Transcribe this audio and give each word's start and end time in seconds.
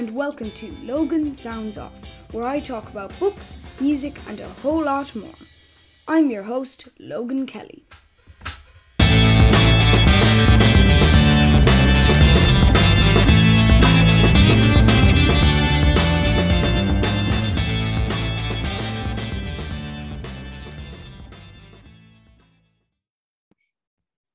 and 0.00 0.14
welcome 0.14 0.50
to 0.52 0.74
Logan 0.80 1.36
Sounds 1.36 1.76
Off, 1.76 1.92
where 2.32 2.46
I 2.46 2.58
talk 2.58 2.88
about 2.88 3.12
books, 3.20 3.58
music, 3.80 4.18
and 4.30 4.40
a 4.40 4.48
whole 4.48 4.82
lot 4.82 5.14
more. 5.14 5.28
I'm 6.08 6.30
your 6.30 6.44
host, 6.44 6.88
Logan 6.98 7.44
Kelly. 7.44 7.84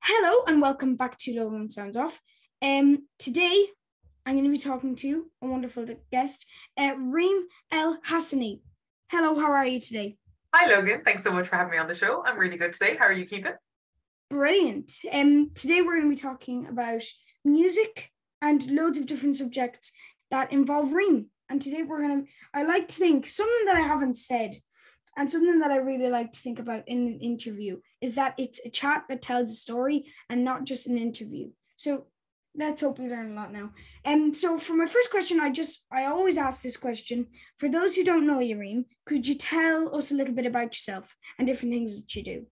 Hello 0.04 0.44
and 0.46 0.62
welcome 0.62 0.96
back 0.96 1.18
to 1.22 1.34
Logan 1.34 1.72
Sounds 1.72 1.98
Off. 1.98 2.22
Um, 2.62 3.08
today 3.18 3.70
I'm 4.28 4.34
going 4.34 4.46
to 4.46 4.52
be 4.52 4.58
talking 4.58 4.96
to 4.98 5.28
a 5.44 5.46
wonderful 5.46 5.86
guest, 6.12 6.48
uh, 6.78 6.96
Reem 6.98 7.46
El-Hassany. 7.72 8.62
Hello, 9.12 9.40
how 9.40 9.52
are 9.52 9.68
you 9.68 9.80
today? 9.80 10.18
Hi, 10.52 10.68
Logan. 10.74 11.04
Thanks 11.06 11.24
so 11.24 11.32
much 11.32 11.48
for 11.48 11.58
having 11.58 11.74
me 11.74 11.78
on 11.78 11.88
the 11.88 11.94
show. 11.94 12.24
I'm 12.26 12.40
really 12.40 12.58
good 12.58 12.74
today. 12.74 12.96
How 12.98 13.06
are 13.06 13.14
you 13.14 13.26
keeping? 13.26 13.54
Brilliant. 14.32 14.92
Um, 15.12 15.52
today 15.54 15.82
we're 15.82 16.00
going 16.00 16.10
to 16.10 16.16
be 16.16 16.22
talking 16.22 16.66
about 16.66 17.04
music 17.44 18.10
and 18.42 18.66
loads 18.72 18.98
of 18.98 19.06
different 19.06 19.36
subjects 19.36 19.92
that 20.32 20.52
involve 20.52 20.92
Reem. 20.92 21.28
And 21.50 21.62
today 21.62 21.84
we're 21.84 22.02
going 22.02 22.26
to, 22.26 22.32
I 22.52 22.64
like 22.64 22.88
to 22.88 22.96
think 22.96 23.30
something 23.30 23.66
that 23.68 23.78
I 23.78 23.82
haven't 23.82 24.18
said 24.18 24.56
and 25.16 25.30
something 25.30 25.60
that 25.60 25.70
I 25.70 25.78
really 25.78 26.10
like 26.10 26.32
to 26.32 26.40
think 26.40 26.58
about 26.58 26.88
in 26.88 27.06
an 27.06 27.20
interview 27.20 27.78
is 28.02 28.16
that 28.16 28.34
it's 28.40 28.60
a 28.66 28.72
chat 28.72 29.04
that 29.08 29.22
tells 29.22 29.52
a 29.52 29.54
story 29.54 30.08
and 30.32 30.44
not 30.44 30.64
just 30.64 30.88
an 30.88 30.98
interview. 30.98 31.50
So 31.76 32.08
let's 32.58 32.82
hope 32.82 33.00
we 33.00 33.08
learn 33.08 33.32
a 33.32 33.36
lot 33.36 33.52
now. 33.52 33.72
And 34.04 34.24
um, 34.24 34.34
so 34.34 34.58
for 34.58 34.74
my 34.74 34.86
first 34.86 35.12
question, 35.12 35.40
I 35.40 35.52
just 35.52 35.86
I 35.92 36.06
always 36.06 36.38
ask 36.38 36.62
this 36.62 36.78
question. 36.78 37.28
For 37.58 37.70
those 37.70 37.96
who 37.96 38.04
don't 38.04 38.28
know 38.28 38.40
you, 38.40 38.86
could 39.06 39.28
you 39.28 39.36
tell 39.36 39.96
us 39.96 40.12
a 40.12 40.16
little 40.16 40.34
bit 40.34 40.46
about 40.46 40.76
yourself 40.76 41.16
and 41.38 41.48
different 41.48 41.74
things 41.74 42.02
that 42.02 42.16
you 42.16 42.24
do? 42.24 42.46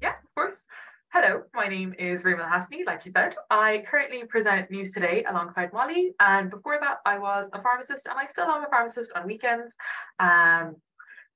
Yeah, 0.00 0.10
of 0.10 0.34
course. 0.34 0.64
Hello, 1.12 1.42
my 1.54 1.66
name 1.66 1.92
is 1.98 2.24
Reem 2.24 2.38
Hassany, 2.38 2.86
like 2.86 3.04
you 3.04 3.10
said. 3.10 3.34
I 3.50 3.82
currently 3.86 4.24
present 4.26 4.70
News 4.70 4.92
Today 4.92 5.24
alongside 5.28 5.72
Molly, 5.72 6.14
and 6.20 6.50
before 6.50 6.78
that, 6.80 6.98
I 7.04 7.18
was 7.18 7.50
a 7.52 7.60
pharmacist, 7.60 8.06
and 8.06 8.16
I 8.16 8.28
still 8.28 8.44
am 8.44 8.64
a 8.64 8.68
pharmacist 8.68 9.10
on 9.16 9.26
weekends. 9.26 9.74
Um, 10.20 10.76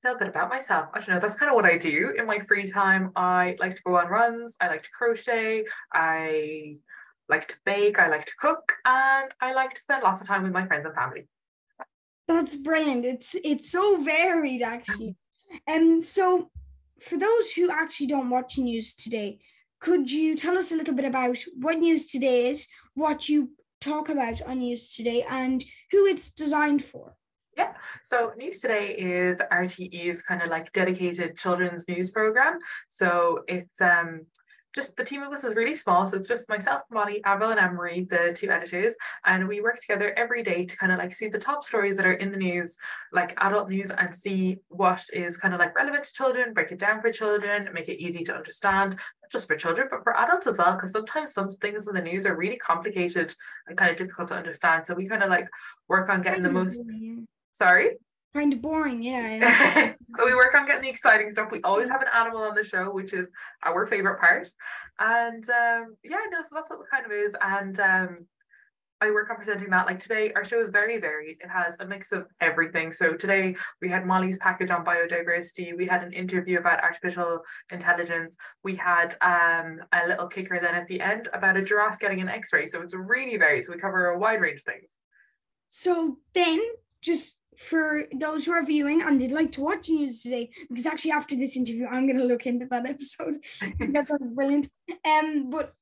a 0.03 0.07
little 0.07 0.19
bit 0.19 0.29
about 0.29 0.49
myself. 0.49 0.89
I 0.93 0.99
don't 0.99 1.09
know, 1.09 1.19
that's 1.19 1.35
kind 1.35 1.49
of 1.49 1.55
what 1.55 1.65
I 1.65 1.77
do 1.77 2.13
in 2.17 2.25
my 2.25 2.39
free 2.39 2.71
time. 2.71 3.11
I 3.17 3.57
like 3.59 3.75
to 3.75 3.81
go 3.85 3.97
on 3.97 4.07
runs, 4.07 4.55
I 4.61 4.67
like 4.67 4.83
to 4.83 4.89
crochet, 4.97 5.65
I 5.93 6.77
like 7.29 7.47
to 7.47 7.55
bake, 7.65 7.99
I 7.99 8.09
like 8.09 8.25
to 8.25 8.33
cook, 8.39 8.73
and 8.85 9.33
I 9.41 9.53
like 9.53 9.73
to 9.73 9.81
spend 9.81 10.03
lots 10.03 10.21
of 10.21 10.27
time 10.27 10.43
with 10.43 10.51
my 10.51 10.65
friends 10.67 10.85
and 10.85 10.95
family. 10.95 11.27
That's 12.27 12.55
brilliant. 12.55 13.05
It's 13.05 13.35
it's 13.43 13.71
so 13.71 13.97
varied 13.97 14.61
actually. 14.61 15.15
And 15.67 16.03
so 16.03 16.49
for 16.99 17.17
those 17.17 17.51
who 17.51 17.69
actually 17.69 18.07
don't 18.07 18.29
watch 18.29 18.57
news 18.57 18.95
today, 18.95 19.39
could 19.79 20.11
you 20.11 20.35
tell 20.35 20.57
us 20.57 20.71
a 20.71 20.75
little 20.75 20.95
bit 20.95 21.05
about 21.05 21.37
what 21.55 21.77
news 21.77 22.07
today 22.07 22.49
is, 22.49 22.67
what 22.95 23.29
you 23.29 23.51
talk 23.79 24.09
about 24.09 24.41
on 24.41 24.59
news 24.59 24.89
today, 24.89 25.23
and 25.29 25.63
who 25.91 26.07
it's 26.07 26.31
designed 26.31 26.83
for? 26.83 27.15
Yeah, 27.57 27.73
so 28.03 28.33
News 28.35 28.59
Today 28.59 28.95
is 28.97 29.39
RTE's 29.49 30.21
kind 30.21 30.41
of 30.41 30.49
like 30.49 30.73
dedicated 30.73 31.37
children's 31.37 31.87
news 31.87 32.11
program. 32.11 32.59
So 32.89 33.45
it's 33.47 33.79
um 33.79 34.25
just 34.75 34.95
the 34.97 35.03
team 35.03 35.23
of 35.23 35.31
us 35.31 35.43
is 35.43 35.55
really 35.55 35.75
small. 35.75 36.05
So 36.05 36.17
it's 36.17 36.27
just 36.27 36.49
myself, 36.49 36.81
Molly, 36.91 37.23
Avril, 37.23 37.51
and 37.51 37.59
Emery, 37.59 38.05
the 38.09 38.33
two 38.35 38.49
editors, 38.49 38.93
and 39.25 39.47
we 39.47 39.61
work 39.61 39.79
together 39.79 40.13
every 40.17 40.43
day 40.43 40.65
to 40.65 40.77
kind 40.77 40.91
of 40.91 40.99
like 40.99 41.13
see 41.13 41.29
the 41.29 41.39
top 41.39 41.63
stories 41.63 41.95
that 41.97 42.05
are 42.05 42.13
in 42.13 42.31
the 42.31 42.37
news, 42.37 42.77
like 43.13 43.33
adult 43.37 43.69
news, 43.69 43.91
and 43.91 44.13
see 44.13 44.57
what 44.67 45.01
is 45.13 45.37
kind 45.37 45.53
of 45.53 45.59
like 45.59 45.75
relevant 45.75 46.03
to 46.03 46.13
children, 46.13 46.53
break 46.53 46.71
it 46.71 46.79
down 46.79 47.01
for 47.01 47.11
children, 47.11 47.69
make 47.73 47.87
it 47.87 48.01
easy 48.01 48.23
to 48.23 48.35
understand, 48.35 48.91
not 48.91 49.31
just 49.31 49.47
for 49.47 49.55
children, 49.55 49.87
but 49.89 50.03
for 50.03 50.17
adults 50.17 50.47
as 50.47 50.57
well. 50.57 50.75
Because 50.75 50.91
sometimes 50.91 51.33
some 51.33 51.49
things 51.49 51.87
in 51.87 51.95
the 51.95 52.01
news 52.01 52.25
are 52.25 52.35
really 52.35 52.57
complicated 52.57 53.33
and 53.67 53.77
kind 53.77 53.89
of 53.89 53.97
difficult 53.97 54.27
to 54.27 54.35
understand. 54.35 54.85
So 54.85 54.93
we 54.93 55.07
kind 55.07 55.23
of 55.23 55.29
like 55.29 55.47
work 55.87 56.09
on 56.09 56.21
getting 56.21 56.43
the 56.43 56.51
most. 56.51 56.81
Sorry 57.51 57.91
kind 58.35 58.53
of 58.53 58.61
boring 58.61 59.01
yeah 59.01 59.93
so 60.15 60.25
we 60.25 60.35
work 60.35 60.53
on 60.55 60.65
getting 60.65 60.83
the 60.83 60.89
exciting 60.89 61.31
stuff 61.31 61.49
we 61.51 61.61
always 61.61 61.89
have 61.89 62.01
an 62.01 62.07
animal 62.13 62.43
on 62.43 62.53
the 62.53 62.63
show 62.63 62.91
which 62.91 63.13
is 63.13 63.27
our 63.63 63.87
favorite 63.87 64.19
part 64.19 64.49
and 64.99 65.49
um, 65.49 65.95
yeah 66.03 66.17
no 66.29 66.41
so 66.43 66.49
that's 66.53 66.69
what 66.69 66.79
it 66.79 66.85
kind 66.91 67.05
of 67.05 67.11
is 67.11 67.35
and 67.41 67.79
um, 67.79 68.27
I 69.01 69.11
work 69.11 69.29
on 69.29 69.35
presenting 69.35 69.69
that. 69.71 69.85
Like 69.85 69.99
today, 69.99 70.31
our 70.33 70.45
show 70.45 70.59
is 70.61 70.69
very 70.69 70.99
varied. 70.99 71.37
It 71.41 71.49
has 71.49 71.75
a 71.79 71.85
mix 71.85 72.11
of 72.11 72.27
everything. 72.39 72.93
So 72.93 73.13
today 73.13 73.55
we 73.81 73.89
had 73.89 74.05
Molly's 74.05 74.37
package 74.37 74.71
on 74.71 74.85
biodiversity. 74.85 75.75
We 75.75 75.85
had 75.85 76.03
an 76.03 76.13
interview 76.13 76.59
about 76.59 76.81
artificial 76.81 77.41
intelligence. 77.71 78.35
We 78.63 78.75
had 78.75 79.15
um, 79.21 79.81
a 79.91 80.07
little 80.07 80.27
kicker 80.27 80.59
then 80.61 80.75
at 80.75 80.87
the 80.87 81.01
end 81.01 81.27
about 81.33 81.57
a 81.57 81.61
giraffe 81.61 81.99
getting 81.99 82.21
an 82.21 82.29
X-ray. 82.29 82.67
So 82.67 82.81
it's 82.81 82.95
really 82.95 83.37
varied. 83.37 83.65
So 83.65 83.73
we 83.73 83.79
cover 83.79 84.07
a 84.07 84.17
wide 84.17 84.39
range 84.39 84.59
of 84.59 84.65
things. 84.65 84.91
So 85.67 86.17
then, 86.33 86.61
just 87.01 87.37
for 87.57 88.05
those 88.13 88.45
who 88.45 88.51
are 88.51 88.63
viewing 88.63 89.01
and 89.01 89.19
they'd 89.19 89.31
like 89.31 89.51
to 89.53 89.61
watch 89.61 89.89
news 89.89 90.21
today, 90.21 90.49
because 90.69 90.85
actually 90.85 91.11
after 91.11 91.35
this 91.35 91.57
interview, 91.57 91.87
I'm 91.87 92.07
going 92.07 92.19
to 92.19 92.25
look 92.25 92.45
into 92.45 92.65
that 92.67 92.85
episode. 92.89 93.37
That's 93.79 94.11
brilliant. 94.33 94.69
Um, 95.05 95.49
but 95.49 95.73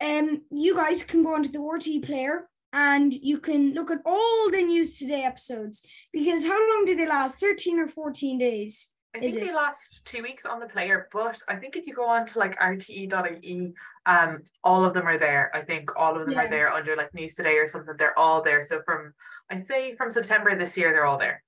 um, 0.00 0.42
you 0.50 0.74
guys 0.74 1.02
can 1.02 1.22
go 1.22 1.34
onto 1.34 1.50
the 1.50 1.58
RTE 1.58 2.04
player 2.04 2.48
and 2.72 3.12
you 3.12 3.38
can 3.38 3.74
look 3.74 3.90
at 3.90 3.98
all 4.06 4.50
the 4.50 4.62
news 4.62 4.98
today 4.98 5.24
episodes 5.24 5.84
because 6.12 6.44
how 6.44 6.58
long 6.70 6.84
do 6.86 6.94
they 6.94 7.06
last? 7.06 7.40
13 7.40 7.80
or 7.80 7.86
14 7.86 8.38
days? 8.38 8.92
I 9.14 9.18
think 9.18 9.34
they 9.34 9.52
last 9.52 10.06
two 10.06 10.22
weeks 10.22 10.46
on 10.46 10.60
the 10.60 10.66
player, 10.66 11.08
but 11.12 11.40
I 11.48 11.56
think 11.56 11.74
if 11.74 11.86
you 11.86 11.94
go 11.94 12.06
on 12.06 12.26
to 12.26 12.38
like 12.38 12.58
rte.ie, 12.60 13.74
um, 14.06 14.42
all 14.62 14.84
of 14.84 14.94
them 14.94 15.06
are 15.06 15.18
there. 15.18 15.50
I 15.52 15.62
think 15.62 15.90
all 15.96 16.16
of 16.16 16.26
them 16.26 16.34
yeah. 16.34 16.44
are 16.44 16.48
there 16.48 16.72
under 16.72 16.94
like 16.94 17.12
news 17.12 17.34
today 17.34 17.56
or 17.56 17.66
something. 17.66 17.94
They're 17.98 18.18
all 18.18 18.40
there. 18.42 18.62
So 18.62 18.82
from 18.84 19.12
I'd 19.50 19.66
say 19.66 19.96
from 19.96 20.10
September 20.12 20.56
this 20.56 20.76
year, 20.76 20.92
they're 20.92 21.06
all 21.06 21.18
there. 21.18 21.42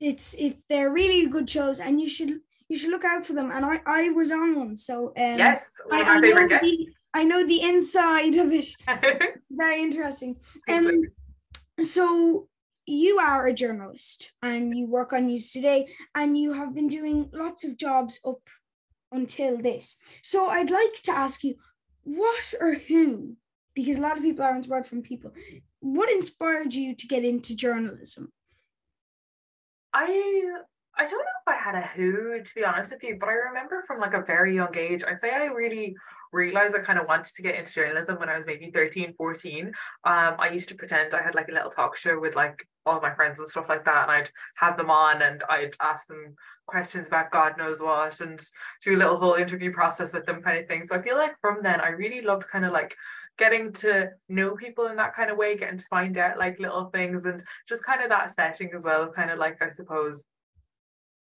It's 0.00 0.34
it. 0.34 0.58
They're 0.68 0.90
really 0.90 1.26
good 1.26 1.48
shows, 1.48 1.78
and 1.78 2.00
you 2.00 2.08
should 2.08 2.40
you 2.68 2.76
should 2.76 2.90
look 2.90 3.04
out 3.04 3.24
for 3.24 3.34
them. 3.34 3.52
And 3.52 3.64
I 3.64 3.80
I 3.86 4.08
was 4.10 4.32
on 4.32 4.56
one, 4.56 4.76
so 4.76 5.08
um, 5.16 5.38
yes, 5.38 5.70
I, 5.90 6.02
I, 6.02 6.14
know 6.20 6.48
the, 6.48 6.88
I 7.14 7.24
know 7.24 7.46
the 7.46 7.62
inside 7.62 8.36
of 8.36 8.52
it. 8.52 8.68
Very 9.50 9.82
interesting. 9.82 10.36
Um, 10.68 11.02
so 11.80 12.48
you 12.88 13.18
are 13.18 13.46
a 13.46 13.52
journalist 13.52 14.32
and 14.42 14.76
you 14.76 14.86
work 14.86 15.12
on 15.12 15.26
news 15.26 15.50
today 15.50 15.88
and 16.14 16.38
you 16.38 16.52
have 16.52 16.74
been 16.74 16.88
doing 16.88 17.28
lots 17.34 17.64
of 17.64 17.76
jobs 17.76 18.18
up 18.24 18.40
until 19.12 19.58
this 19.58 19.98
so 20.22 20.48
i'd 20.48 20.70
like 20.70 20.94
to 20.94 21.12
ask 21.12 21.44
you 21.44 21.54
what 22.04 22.54
or 22.60 22.74
who 22.74 23.36
because 23.74 23.98
a 23.98 24.00
lot 24.00 24.16
of 24.16 24.22
people 24.22 24.44
are 24.44 24.56
inspired 24.56 24.86
from 24.86 25.02
people 25.02 25.30
what 25.80 26.10
inspired 26.10 26.72
you 26.72 26.94
to 26.94 27.06
get 27.06 27.24
into 27.24 27.54
journalism 27.54 28.32
i 29.92 30.06
i 30.96 31.04
don't 31.04 31.12
know 31.12 31.38
if 31.46 31.48
i 31.48 31.56
had 31.56 31.74
a 31.74 31.86
who 31.88 32.42
to 32.42 32.54
be 32.54 32.64
honest 32.64 32.92
with 32.92 33.02
you 33.02 33.16
but 33.20 33.28
i 33.28 33.32
remember 33.32 33.82
from 33.86 34.00
like 34.00 34.14
a 34.14 34.22
very 34.22 34.54
young 34.54 34.74
age 34.76 35.02
i'd 35.06 35.20
say 35.20 35.30
i 35.30 35.44
really 35.44 35.94
realized 36.32 36.74
I 36.74 36.80
kind 36.80 36.98
of 36.98 37.06
wanted 37.06 37.34
to 37.34 37.42
get 37.42 37.54
into 37.54 37.72
journalism 37.72 38.18
when 38.18 38.28
I 38.28 38.36
was 38.36 38.46
maybe 38.46 38.70
13, 38.70 39.14
14. 39.16 39.66
Um, 39.66 39.72
I 40.04 40.50
used 40.50 40.68
to 40.68 40.74
pretend 40.74 41.14
I 41.14 41.22
had 41.22 41.34
like 41.34 41.48
a 41.48 41.52
little 41.52 41.70
talk 41.70 41.96
show 41.96 42.18
with 42.20 42.36
like 42.36 42.66
all 42.88 43.00
my 43.00 43.14
friends 43.14 43.38
and 43.38 43.48
stuff 43.48 43.68
like 43.68 43.84
that. 43.84 44.04
And 44.04 44.10
I'd 44.10 44.30
have 44.56 44.76
them 44.76 44.90
on 44.90 45.22
and 45.22 45.42
I'd 45.48 45.76
ask 45.80 46.06
them 46.06 46.34
questions 46.66 47.08
about 47.08 47.30
God 47.30 47.56
knows 47.56 47.80
what 47.80 48.20
and 48.20 48.40
do 48.84 48.96
a 48.96 48.98
little 48.98 49.18
whole 49.18 49.34
interview 49.34 49.72
process 49.72 50.12
with 50.12 50.26
them 50.26 50.42
kind 50.42 50.58
of 50.58 50.66
thing. 50.66 50.84
So 50.84 50.96
I 50.96 51.02
feel 51.02 51.16
like 51.16 51.38
from 51.40 51.62
then 51.62 51.80
I 51.80 51.88
really 51.88 52.20
loved 52.20 52.48
kind 52.48 52.64
of 52.64 52.72
like 52.72 52.94
getting 53.38 53.72
to 53.72 54.10
know 54.28 54.54
people 54.56 54.86
in 54.86 54.96
that 54.96 55.14
kind 55.14 55.30
of 55.30 55.38
way, 55.38 55.56
getting 55.56 55.78
to 55.78 55.84
find 55.86 56.18
out 56.18 56.38
like 56.38 56.58
little 56.58 56.86
things 56.86 57.24
and 57.24 57.42
just 57.68 57.84
kind 57.84 58.02
of 58.02 58.08
that 58.08 58.34
setting 58.34 58.70
as 58.76 58.84
well, 58.84 59.10
kind 59.10 59.30
of 59.30 59.38
like 59.38 59.62
I 59.62 59.70
suppose 59.70 60.24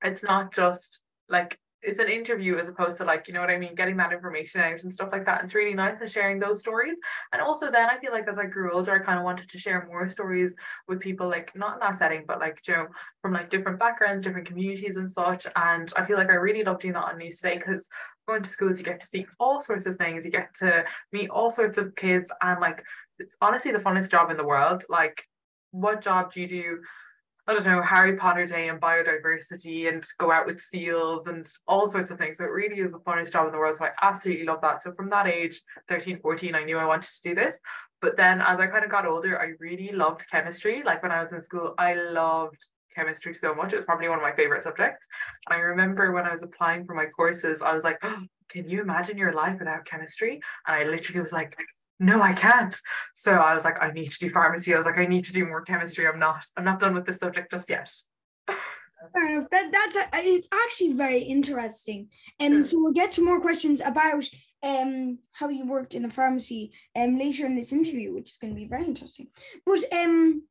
it's 0.03 0.23
not 0.23 0.53
just 0.53 1.03
like 1.29 1.57
it's 1.83 1.99
an 1.99 2.07
interview 2.07 2.57
as 2.57 2.69
opposed 2.69 2.97
to 2.97 3.05
like 3.05 3.27
you 3.27 3.33
know 3.33 3.41
what 3.41 3.49
I 3.49 3.57
mean 3.57 3.75
getting 3.75 3.97
that 3.97 4.13
information 4.13 4.61
out 4.61 4.83
and 4.83 4.93
stuff 4.93 5.09
like 5.11 5.25
that. 5.25 5.43
It's 5.43 5.55
really 5.55 5.73
nice 5.73 5.99
and 5.99 6.09
sharing 6.09 6.39
those 6.39 6.59
stories. 6.59 6.97
And 7.33 7.41
also 7.41 7.71
then 7.71 7.89
I 7.89 7.97
feel 7.97 8.11
like 8.11 8.27
as 8.27 8.37
I 8.37 8.45
grew 8.45 8.71
older 8.73 8.93
I 8.93 9.03
kind 9.03 9.17
of 9.17 9.25
wanted 9.25 9.49
to 9.49 9.59
share 9.59 9.87
more 9.87 10.07
stories 10.07 10.55
with 10.87 10.99
people 10.99 11.27
like 11.27 11.55
not 11.55 11.73
in 11.73 11.79
that 11.79 11.97
setting 11.97 12.23
but 12.27 12.39
like 12.39 12.59
you 12.67 12.75
know 12.75 12.87
from 13.21 13.33
like 13.33 13.49
different 13.49 13.79
backgrounds 13.79 14.21
different 14.21 14.47
communities 14.47 14.97
and 14.97 15.09
such. 15.09 15.47
And 15.55 15.91
I 15.97 16.05
feel 16.05 16.17
like 16.17 16.29
I 16.29 16.35
really 16.35 16.63
love 16.63 16.79
doing 16.79 16.93
that 16.93 17.05
on 17.05 17.17
news 17.17 17.39
today 17.39 17.57
because 17.57 17.89
going 18.27 18.43
to 18.43 18.49
schools 18.49 18.77
you 18.77 18.85
get 18.85 18.99
to 19.01 19.07
see 19.07 19.25
all 19.39 19.59
sorts 19.59 19.85
of 19.85 19.95
things. 19.95 20.23
You 20.23 20.31
get 20.31 20.53
to 20.55 20.85
meet 21.11 21.29
all 21.29 21.49
sorts 21.49 21.77
of 21.77 21.95
kids 21.95 22.31
and 22.41 22.59
like 22.59 22.83
it's 23.19 23.35
honestly 23.41 23.71
the 23.71 23.79
funnest 23.79 24.11
job 24.11 24.29
in 24.29 24.37
the 24.37 24.45
world. 24.45 24.83
Like 24.89 25.23
what 25.71 26.01
job 26.01 26.31
do 26.31 26.41
you 26.41 26.47
do 26.47 26.81
I 27.51 27.53
don't 27.55 27.65
know, 27.65 27.81
Harry 27.81 28.15
Potter 28.15 28.45
Day 28.45 28.69
and 28.69 28.79
biodiversity 28.79 29.89
and 29.89 30.07
go 30.17 30.31
out 30.31 30.45
with 30.45 30.61
seals 30.61 31.27
and 31.27 31.45
all 31.67 31.85
sorts 31.85 32.09
of 32.09 32.17
things. 32.17 32.37
So 32.37 32.45
it 32.45 32.51
really 32.51 32.79
is 32.79 32.93
the 32.93 32.99
funnest 32.99 33.33
job 33.33 33.45
in 33.47 33.51
the 33.51 33.57
world. 33.57 33.75
So 33.75 33.83
I 33.83 33.89
absolutely 34.01 34.45
love 34.45 34.61
that. 34.61 34.81
So 34.81 34.93
from 34.93 35.09
that 35.09 35.27
age, 35.27 35.59
13, 35.89 36.21
14, 36.21 36.55
I 36.55 36.63
knew 36.63 36.77
I 36.77 36.85
wanted 36.85 37.09
to 37.09 37.21
do 37.29 37.35
this. 37.35 37.59
But 37.99 38.15
then 38.15 38.39
as 38.39 38.61
I 38.61 38.67
kind 38.67 38.85
of 38.85 38.89
got 38.89 39.05
older, 39.05 39.37
I 39.37 39.51
really 39.59 39.91
loved 39.91 40.29
chemistry. 40.31 40.81
Like 40.85 41.03
when 41.03 41.11
I 41.11 41.21
was 41.21 41.33
in 41.33 41.41
school, 41.41 41.75
I 41.77 41.95
loved 41.95 42.55
chemistry 42.95 43.33
so 43.33 43.53
much. 43.53 43.73
It 43.73 43.77
was 43.77 43.85
probably 43.85 44.07
one 44.07 44.19
of 44.19 44.23
my 44.23 44.31
favorite 44.31 44.63
subjects. 44.63 45.05
And 45.49 45.57
I 45.57 45.59
remember 45.59 46.13
when 46.13 46.25
I 46.25 46.31
was 46.31 46.43
applying 46.43 46.85
for 46.85 46.93
my 46.93 47.07
courses, 47.07 47.61
I 47.61 47.73
was 47.73 47.83
like, 47.83 47.97
oh, 48.03 48.21
can 48.47 48.69
you 48.69 48.79
imagine 48.79 49.17
your 49.17 49.33
life 49.33 49.59
without 49.59 49.83
chemistry? 49.83 50.39
And 50.67 50.75
I 50.77 50.89
literally 50.89 51.19
was 51.19 51.33
like, 51.33 51.57
no, 52.01 52.19
I 52.19 52.33
can't. 52.33 52.75
So 53.13 53.31
I 53.31 53.53
was 53.53 53.63
like, 53.63 53.77
I 53.79 53.91
need 53.91 54.11
to 54.11 54.19
do 54.19 54.31
pharmacy. 54.31 54.73
I 54.73 54.77
was 54.77 54.87
like, 54.87 54.97
I 54.97 55.05
need 55.05 55.23
to 55.25 55.33
do 55.33 55.45
more 55.45 55.61
chemistry. 55.61 56.07
I'm 56.07 56.17
not, 56.17 56.43
I'm 56.57 56.65
not 56.65 56.79
done 56.79 56.95
with 56.95 57.05
this 57.05 57.17
subject 57.17 57.51
just 57.51 57.69
yet. 57.69 57.93
Fair 59.13 59.37
enough. 59.37 59.49
That 59.51 59.71
that's 59.71 59.97
it's 60.25 60.47
actually 60.51 60.93
very 60.93 61.21
interesting. 61.21 62.09
And 62.39 62.55
um, 62.55 62.63
so 62.63 62.81
we'll 62.81 62.93
get 62.93 63.11
to 63.13 63.25
more 63.25 63.39
questions 63.39 63.81
about 63.81 64.25
um 64.63 65.19
how 65.31 65.49
you 65.49 65.65
worked 65.65 65.95
in 65.95 66.05
a 66.05 66.09
pharmacy 66.09 66.71
um 66.95 67.17
later 67.17 67.45
in 67.45 67.55
this 67.55 67.73
interview, 67.73 68.13
which 68.13 68.31
is 68.31 68.37
going 68.37 68.53
to 68.53 68.59
be 68.59 68.67
very 68.67 68.85
interesting. 68.85 69.27
But 69.65 69.79
um 69.91 70.43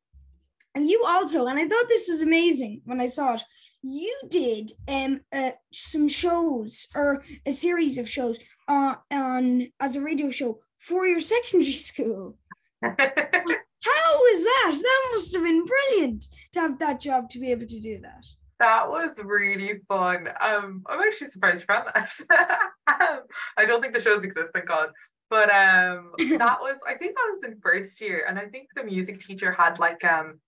and 0.75 0.89
you 0.89 1.03
also, 1.05 1.47
and 1.47 1.59
I 1.59 1.67
thought 1.67 1.87
this 1.87 2.09
was 2.09 2.21
amazing 2.21 2.81
when 2.85 3.01
I 3.01 3.05
saw 3.05 3.35
it. 3.35 3.43
You 3.81 4.13
did 4.29 4.71
um 4.87 5.21
uh, 5.31 5.51
some 5.71 6.09
shows 6.09 6.87
or 6.93 7.23
a 7.45 7.51
series 7.51 7.97
of 7.97 8.09
shows 8.09 8.37
uh, 8.67 8.95
on 9.09 9.67
as 9.79 9.95
a 9.95 10.01
radio 10.01 10.29
show 10.29 10.59
for 10.81 11.05
your 11.05 11.19
secondary 11.19 11.71
school. 11.71 12.37
How 12.83 14.25
is 14.27 14.43
that? 14.43 14.71
That 14.73 15.09
must 15.13 15.33
have 15.33 15.43
been 15.43 15.65
brilliant 15.65 16.25
to 16.53 16.59
have 16.59 16.79
that 16.79 16.99
job 16.99 17.29
to 17.31 17.39
be 17.39 17.51
able 17.51 17.67
to 17.67 17.79
do 17.79 17.99
that. 18.01 18.25
That 18.59 18.89
was 18.89 19.19
really 19.23 19.79
fun. 19.87 20.29
Um, 20.39 20.83
I'm 20.87 21.01
actually 21.01 21.29
surprised 21.29 21.61
you 21.61 21.65
found 21.65 21.89
that. 21.95 22.11
um, 22.87 23.21
I 23.57 23.65
don't 23.65 23.81
think 23.81 23.93
the 23.93 24.01
shows 24.01 24.23
exist, 24.23 24.51
thank 24.53 24.67
God. 24.67 24.89
But 25.29 25.49
um, 25.49 26.11
that 26.17 26.57
was 26.59 26.79
I 26.87 26.95
think 26.95 27.15
I 27.17 27.31
was 27.31 27.43
in 27.43 27.59
first 27.61 28.01
year, 28.01 28.25
and 28.27 28.37
I 28.37 28.45
think 28.47 28.67
the 28.75 28.83
music 28.83 29.19
teacher 29.19 29.51
had 29.51 29.79
like 29.79 30.03
um, 30.03 30.39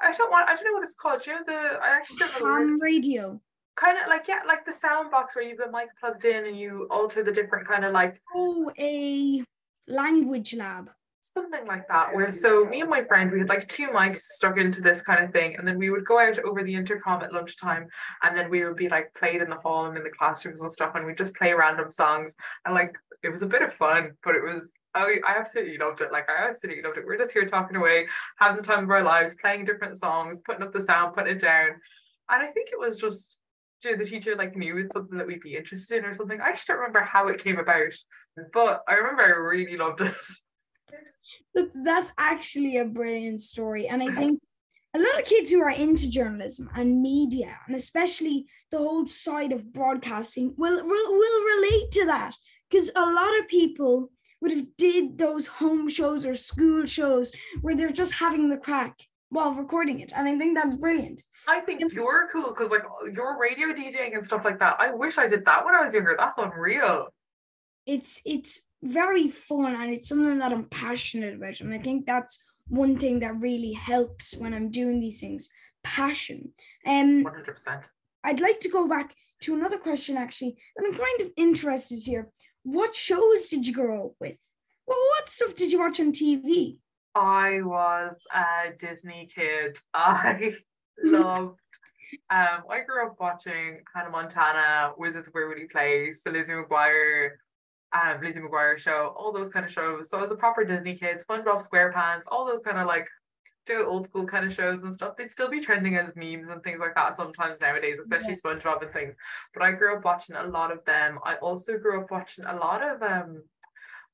I 0.00 0.12
don't 0.12 0.30
want 0.30 0.48
I 0.48 0.54
don't 0.54 0.64
know 0.64 0.72
what 0.72 0.82
it's 0.82 0.94
called. 0.94 1.22
Do 1.22 1.32
you 1.32 1.36
know 1.36 1.42
the 1.46 1.78
I 1.82 1.96
actually 1.96 2.18
don't 2.18 2.40
know. 2.40 2.54
Ham 2.54 2.80
radio 2.80 3.40
kind 3.80 3.98
of 3.98 4.08
like 4.08 4.28
yeah 4.28 4.40
like 4.46 4.64
the 4.66 4.72
sound 4.72 5.10
box 5.10 5.34
where 5.34 5.44
you've 5.44 5.58
got 5.58 5.72
mic 5.72 5.88
plugged 5.98 6.24
in 6.24 6.46
and 6.46 6.58
you 6.58 6.86
alter 6.90 7.22
the 7.22 7.32
different 7.32 7.66
kind 7.66 7.84
of 7.84 7.92
like 7.92 8.20
oh 8.34 8.70
a 8.78 9.42
language 9.88 10.54
lab. 10.54 10.90
Something 11.22 11.66
like 11.66 11.86
that 11.88 12.14
where 12.14 12.32
so 12.32 12.64
me 12.64 12.80
and 12.80 12.88
my 12.88 13.04
friend 13.04 13.30
we 13.30 13.38
had 13.38 13.48
like 13.48 13.68
two 13.68 13.88
mics 13.88 14.20
stuck 14.20 14.58
into 14.58 14.80
this 14.80 15.02
kind 15.02 15.22
of 15.22 15.30
thing 15.30 15.54
and 15.56 15.68
then 15.68 15.78
we 15.78 15.90
would 15.90 16.04
go 16.04 16.18
out 16.18 16.38
over 16.40 16.64
the 16.64 16.74
intercom 16.74 17.22
at 17.22 17.32
lunchtime 17.32 17.86
and 18.22 18.36
then 18.36 18.50
we 18.50 18.64
would 18.64 18.76
be 18.76 18.88
like 18.88 19.12
played 19.14 19.42
in 19.42 19.50
the 19.50 19.56
hall 19.56 19.84
and 19.86 19.98
in 19.98 20.02
the 20.02 20.10
classrooms 20.10 20.62
and 20.62 20.72
stuff 20.72 20.92
and 20.94 21.04
we 21.04 21.14
just 21.14 21.34
play 21.34 21.52
random 21.52 21.90
songs 21.90 22.34
and 22.64 22.74
like 22.74 22.96
it 23.22 23.28
was 23.28 23.42
a 23.42 23.46
bit 23.46 23.60
of 23.60 23.72
fun 23.72 24.12
but 24.24 24.34
it 24.34 24.42
was 24.42 24.72
I, 24.94 25.18
I 25.26 25.38
absolutely 25.38 25.76
loved 25.76 26.00
it 26.00 26.10
like 26.10 26.28
I 26.30 26.48
absolutely 26.48 26.82
loved 26.82 26.96
it. 26.96 27.04
We're 27.06 27.18
just 27.18 27.32
here 27.32 27.46
talking 27.46 27.76
away 27.76 28.06
having 28.38 28.56
the 28.56 28.62
time 28.62 28.84
of 28.84 28.90
our 28.90 29.04
lives 29.04 29.36
playing 29.40 29.66
different 29.66 29.98
songs 29.98 30.40
putting 30.40 30.62
up 30.62 30.72
the 30.72 30.82
sound 30.82 31.14
putting 31.14 31.36
it 31.36 31.40
down 31.40 31.68
and 32.30 32.42
I 32.42 32.46
think 32.46 32.70
it 32.72 32.80
was 32.80 32.96
just 32.96 33.40
the 33.82 34.04
teacher 34.04 34.36
like 34.36 34.56
knew 34.56 34.76
it's 34.78 34.92
something 34.92 35.18
that 35.18 35.26
we'd 35.26 35.40
be 35.40 35.56
interested 35.56 35.98
in 35.98 36.04
or 36.04 36.14
something. 36.14 36.40
I 36.40 36.52
just 36.52 36.66
don't 36.66 36.78
remember 36.78 37.00
how 37.00 37.28
it 37.28 37.42
came 37.42 37.58
about, 37.58 37.92
but 38.52 38.82
I 38.88 38.94
remember 38.94 39.22
I 39.22 39.30
really 39.30 39.76
loved 39.76 40.00
it. 40.00 40.14
That's, 41.54 41.76
that's 41.84 42.12
actually 42.18 42.78
a 42.78 42.84
brilliant 42.84 43.40
story, 43.40 43.86
and 43.86 44.02
I 44.02 44.12
think 44.14 44.40
a 44.94 44.98
lot 44.98 45.20
of 45.20 45.24
kids 45.24 45.50
who 45.50 45.62
are 45.62 45.70
into 45.70 46.10
journalism 46.10 46.68
and 46.74 47.00
media, 47.00 47.56
and 47.66 47.76
especially 47.76 48.46
the 48.72 48.78
whole 48.78 49.06
side 49.06 49.52
of 49.52 49.72
broadcasting, 49.72 50.54
will 50.56 50.84
will, 50.84 51.12
will 51.12 51.44
relate 51.44 51.90
to 51.92 52.06
that 52.06 52.34
because 52.68 52.90
a 52.96 53.00
lot 53.00 53.38
of 53.38 53.48
people 53.48 54.10
would 54.40 54.52
have 54.52 54.66
did 54.76 55.18
those 55.18 55.46
home 55.46 55.88
shows 55.88 56.26
or 56.26 56.34
school 56.34 56.86
shows 56.86 57.32
where 57.60 57.76
they're 57.76 57.90
just 57.90 58.14
having 58.14 58.48
the 58.48 58.56
crack 58.56 58.96
while 59.30 59.52
recording 59.54 60.00
it. 60.00 60.12
And 60.14 60.28
I 60.28 60.36
think 60.36 60.56
that's 60.56 60.74
brilliant. 60.74 61.22
I 61.48 61.60
think 61.60 61.92
you're 61.92 62.28
cool 62.30 62.50
because 62.50 62.68
like 62.70 62.82
your 63.14 63.40
radio 63.40 63.68
DJing 63.68 64.14
and 64.14 64.24
stuff 64.24 64.44
like 64.44 64.58
that. 64.58 64.76
I 64.78 64.92
wish 64.92 65.18
I 65.18 65.26
did 65.26 65.44
that 65.46 65.64
when 65.64 65.74
I 65.74 65.82
was 65.82 65.94
younger. 65.94 66.14
That's 66.18 66.38
unreal. 66.38 67.08
It's 67.86 68.20
it's 68.26 68.62
very 68.82 69.28
fun 69.28 69.74
and 69.74 69.92
it's 69.92 70.08
something 70.08 70.38
that 70.38 70.52
I'm 70.52 70.64
passionate 70.64 71.36
about. 71.36 71.60
And 71.60 71.72
I 71.72 71.78
think 71.78 72.06
that's 72.06 72.42
one 72.66 72.98
thing 72.98 73.20
that 73.20 73.40
really 73.40 73.72
helps 73.72 74.36
when 74.36 74.52
I'm 74.52 74.70
doing 74.70 75.00
these 75.00 75.20
things. 75.20 75.48
Passion. 75.82 76.52
Um 76.86 77.24
100%. 77.24 77.84
I'd 78.24 78.40
like 78.40 78.60
to 78.60 78.68
go 78.68 78.86
back 78.86 79.14
to 79.42 79.54
another 79.54 79.78
question 79.78 80.16
actually. 80.16 80.56
And 80.76 80.86
I'm 80.86 81.00
kind 81.00 81.20
of 81.22 81.30
interested 81.36 82.00
here. 82.04 82.30
What 82.64 82.94
shows 82.94 83.48
did 83.48 83.66
you 83.66 83.72
grow 83.72 84.06
up 84.06 84.12
with? 84.20 84.36
Well, 84.86 84.98
what 84.98 85.28
stuff 85.28 85.54
did 85.54 85.72
you 85.72 85.78
watch 85.78 86.00
on 86.00 86.12
TV? 86.12 86.78
I 87.14 87.62
was 87.62 88.16
a 88.32 88.72
Disney 88.78 89.28
kid. 89.34 89.78
I 89.94 90.54
loved. 91.02 91.58
Um, 92.28 92.62
I 92.68 92.80
grew 92.86 93.06
up 93.06 93.16
watching 93.20 93.82
Hannah 93.94 94.10
Montana, 94.10 94.92
Wizards 94.98 95.28
of 95.28 95.34
Waverly 95.34 95.66
Place, 95.70 96.22
the 96.22 96.30
Lizzie 96.30 96.52
McGuire, 96.52 97.30
um, 97.92 98.20
Lizzie 98.22 98.40
McGuire 98.40 98.78
show, 98.78 99.14
all 99.16 99.32
those 99.32 99.48
kind 99.48 99.64
of 99.64 99.72
shows. 99.72 100.08
So 100.08 100.18
I 100.18 100.22
was 100.22 100.30
a 100.30 100.36
proper 100.36 100.64
Disney 100.64 100.96
kid. 100.96 101.18
SpongeBob 101.18 101.66
SquarePants, 101.68 102.24
all 102.28 102.46
those 102.46 102.62
kind 102.62 102.78
of 102.78 102.86
like 102.86 103.08
do 103.66 103.84
old 103.86 104.06
school 104.06 104.26
kind 104.26 104.46
of 104.46 104.52
shows 104.52 104.84
and 104.84 104.92
stuff. 104.92 105.16
They'd 105.16 105.30
still 105.30 105.50
be 105.50 105.60
trending 105.60 105.96
as 105.96 106.16
memes 106.16 106.48
and 106.48 106.62
things 106.62 106.80
like 106.80 106.94
that 106.94 107.16
sometimes 107.16 107.60
nowadays, 107.60 107.98
especially 108.00 108.30
yeah. 108.30 108.52
SpongeBob 108.52 108.82
and 108.82 108.92
things. 108.92 109.14
But 109.54 109.62
I 109.62 109.72
grew 109.72 109.96
up 109.96 110.04
watching 110.04 110.36
a 110.36 110.44
lot 110.44 110.72
of 110.72 110.84
them. 110.84 111.18
I 111.24 111.36
also 111.36 111.78
grew 111.78 112.00
up 112.00 112.10
watching 112.10 112.44
a 112.44 112.54
lot 112.54 112.82
of 112.82 113.02
um 113.02 113.42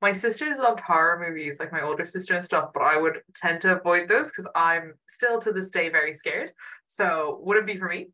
my 0.02 0.12
sisters 0.12 0.58
loved 0.58 0.80
horror 0.80 1.24
movies, 1.26 1.58
like 1.58 1.72
my 1.72 1.80
older 1.80 2.04
sister 2.04 2.34
and 2.34 2.44
stuff, 2.44 2.70
but 2.74 2.82
I 2.82 2.96
would 2.98 3.20
tend 3.34 3.62
to 3.62 3.78
avoid 3.78 4.08
those 4.08 4.26
because 4.26 4.48
I'm 4.54 4.94
still 5.08 5.40
to 5.40 5.52
this 5.52 5.70
day 5.70 5.88
very 5.88 6.14
scared. 6.14 6.52
So 6.86 7.38
wouldn't 7.42 7.66
be 7.66 7.78
for 7.78 7.88
me. 7.88 8.08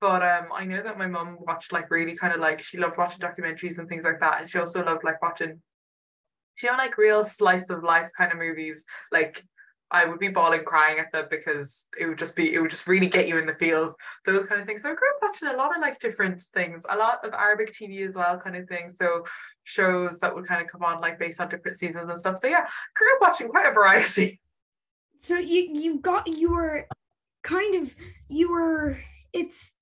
But 0.00 0.22
um, 0.22 0.48
I 0.52 0.64
know 0.64 0.82
that 0.82 0.98
my 0.98 1.06
mum 1.06 1.38
watched 1.40 1.72
like 1.72 1.90
really 1.90 2.16
kind 2.16 2.34
of 2.34 2.40
like 2.40 2.60
she 2.60 2.76
loved 2.76 2.98
watching 2.98 3.20
documentaries 3.20 3.78
and 3.78 3.88
things 3.88 4.04
like 4.04 4.20
that, 4.20 4.40
and 4.40 4.50
she 4.50 4.58
also 4.58 4.84
loved 4.84 5.04
like 5.04 5.22
watching, 5.22 5.62
she 6.56 6.66
know, 6.66 6.72
like 6.74 6.98
real 6.98 7.24
slice 7.24 7.70
of 7.70 7.84
life 7.84 8.10
kind 8.18 8.32
of 8.32 8.38
movies. 8.38 8.84
Like 9.12 9.42
I 9.92 10.06
would 10.06 10.18
be 10.18 10.28
bawling, 10.28 10.64
crying 10.64 10.98
at 10.98 11.12
them 11.12 11.26
because 11.30 11.86
it 12.00 12.06
would 12.06 12.18
just 12.18 12.34
be, 12.34 12.52
it 12.52 12.58
would 12.58 12.70
just 12.70 12.86
really 12.86 13.08
get 13.08 13.28
you 13.28 13.38
in 13.38 13.46
the 13.46 13.54
feels, 13.54 13.94
those 14.26 14.46
kind 14.46 14.60
of 14.60 14.66
things. 14.66 14.82
So 14.82 14.90
I 14.90 14.94
grew 14.94 15.08
up 15.10 15.22
watching 15.22 15.48
a 15.48 15.56
lot 15.56 15.76
of 15.76 15.82
like 15.82 16.00
different 16.00 16.42
things, 16.54 16.84
a 16.88 16.96
lot 16.96 17.24
of 17.24 17.34
Arabic 17.34 17.72
TV 17.72 18.08
as 18.08 18.16
well, 18.16 18.40
kind 18.40 18.56
of 18.56 18.66
thing. 18.68 18.90
So 18.90 19.24
shows 19.64 20.18
that 20.20 20.34
would 20.34 20.46
kind 20.46 20.62
of 20.62 20.68
come 20.68 20.82
on 20.82 21.00
like 21.00 21.18
based 21.18 21.40
on 21.40 21.48
different 21.48 21.78
seasons 21.78 22.08
and 22.08 22.18
stuff. 22.18 22.38
So 22.38 22.46
yeah, 22.46 22.66
grew 22.96 23.14
up 23.14 23.20
watching 23.20 23.48
quite 23.48 23.66
a 23.66 23.72
variety. 23.72 24.40
So 25.24 25.38
you 25.38 25.70
you 25.72 26.00
got 26.00 26.26
you 26.26 26.50
were 26.50 26.88
kind 27.44 27.76
of 27.76 27.94
you 28.28 28.50
were 28.50 28.98
it's 29.32 29.78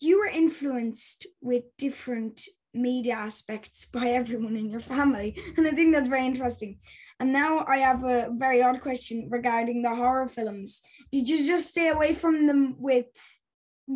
you 0.00 0.18
were 0.18 0.26
influenced 0.26 1.26
with 1.42 1.64
different 1.76 2.46
media 2.72 3.14
aspects 3.14 3.84
by 3.84 4.08
everyone 4.10 4.56
in 4.56 4.70
your 4.70 4.80
family 4.80 5.36
and 5.56 5.66
i 5.66 5.70
think 5.72 5.92
that's 5.92 6.08
very 6.08 6.24
interesting 6.24 6.78
and 7.18 7.32
now 7.32 7.64
i 7.66 7.78
have 7.78 8.04
a 8.04 8.28
very 8.32 8.62
odd 8.62 8.80
question 8.80 9.26
regarding 9.28 9.82
the 9.82 9.88
horror 9.88 10.28
films 10.28 10.80
did 11.10 11.28
you 11.28 11.44
just 11.44 11.68
stay 11.68 11.88
away 11.88 12.14
from 12.14 12.46
them 12.46 12.76
with 12.78 13.06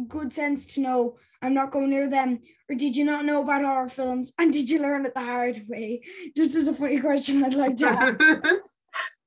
good 0.08 0.32
sense 0.32 0.66
to 0.66 0.80
know 0.80 1.16
I'm 1.44 1.52
not 1.52 1.72
going 1.72 1.90
near 1.90 2.08
them? 2.08 2.40
Or 2.70 2.74
did 2.74 2.96
you 2.96 3.04
not 3.04 3.26
know 3.26 3.42
about 3.42 3.62
horror 3.62 3.88
films 3.88 4.32
and 4.38 4.50
did 4.50 4.70
you 4.70 4.80
learn 4.80 5.04
it 5.04 5.12
the 5.12 5.20
hard 5.20 5.62
way? 5.68 6.02
Just 6.34 6.56
as 6.56 6.68
a 6.68 6.74
funny 6.74 6.98
question 7.00 7.44
I'd 7.44 7.52
like 7.52 7.76
to 7.76 7.88
ask. 7.88 8.18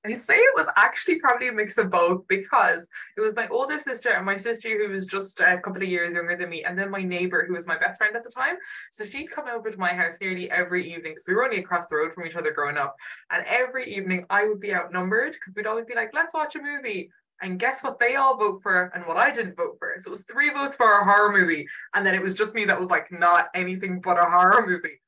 I'd 0.06 0.22
say 0.22 0.38
it 0.38 0.56
was 0.56 0.66
actually 0.78 1.20
probably 1.20 1.50
a 1.50 1.52
mix 1.52 1.78
of 1.78 1.92
both 1.92 2.28
because 2.28 2.88
it 3.18 3.22
was 3.22 3.36
my 3.36 3.48
older 3.50 3.78
sister 3.78 4.12
and 4.12 4.26
my 4.26 4.36
sister 4.38 4.70
who 4.70 4.92
was 4.92 5.06
just 5.06 5.40
a 5.42 5.60
couple 5.60 5.84
of 5.84 5.88
years 5.88 6.16
younger 6.16 6.38
than 6.38 6.50
me, 6.50 6.64
and 6.64 6.80
then 6.80 6.90
my 6.90 7.04
neighbor 7.04 7.46
who 7.46 7.54
was 7.54 7.68
my 7.68 7.78
best 7.78 7.98
friend 7.98 8.16
at 8.16 8.24
the 8.24 8.30
time. 8.30 8.56
So 8.92 9.06
she'd 9.06 9.30
come 9.30 9.48
over 9.48 9.70
to 9.70 9.78
my 9.78 9.94
house 9.94 10.18
nearly 10.22 10.50
every 10.50 10.90
evening 10.90 11.12
because 11.12 11.28
we 11.28 11.34
were 11.36 11.44
only 11.44 11.60
across 11.60 11.88
the 11.88 11.98
road 11.98 12.14
from 12.14 12.26
each 12.26 12.38
other 12.38 12.52
growing 12.52 12.78
up. 12.78 12.96
And 13.32 13.46
every 13.46 13.94
evening 13.94 14.26
I 14.30 14.46
would 14.46 14.62
be 14.62 14.74
outnumbered 14.74 15.34
because 15.34 15.54
we'd 15.56 15.68
always 15.68 15.86
be 15.86 15.96
like, 15.96 16.12
let's 16.14 16.34
watch 16.34 16.56
a 16.56 16.62
movie. 16.62 17.12
And 17.42 17.60
guess 17.60 17.84
what 17.84 18.00
they 18.00 18.16
all 18.16 18.38
vote 18.38 18.62
for 18.64 18.92
and 18.96 19.06
what 19.06 19.18
I 19.18 19.32
didn't 19.32 19.56
vote 19.56 19.78
for? 19.80 19.94
So 20.00 20.10
it 20.10 20.12
was 20.12 20.26
three 20.26 20.50
votes 20.50 20.76
for 20.76 21.00
a 21.00 21.04
horror 21.04 21.32
movie. 21.32 21.68
And 21.94 22.06
then 22.06 22.16
it 22.16 22.22
was 22.22 22.34
just 22.34 22.56
me 22.56 22.66
that 22.66 22.80
was 22.80 22.90
like 22.90 23.12
not 23.12 23.48
anything 23.54 24.02
but 24.02 24.18
a 24.18 24.26
horror 24.26 24.66
movie. 24.66 25.02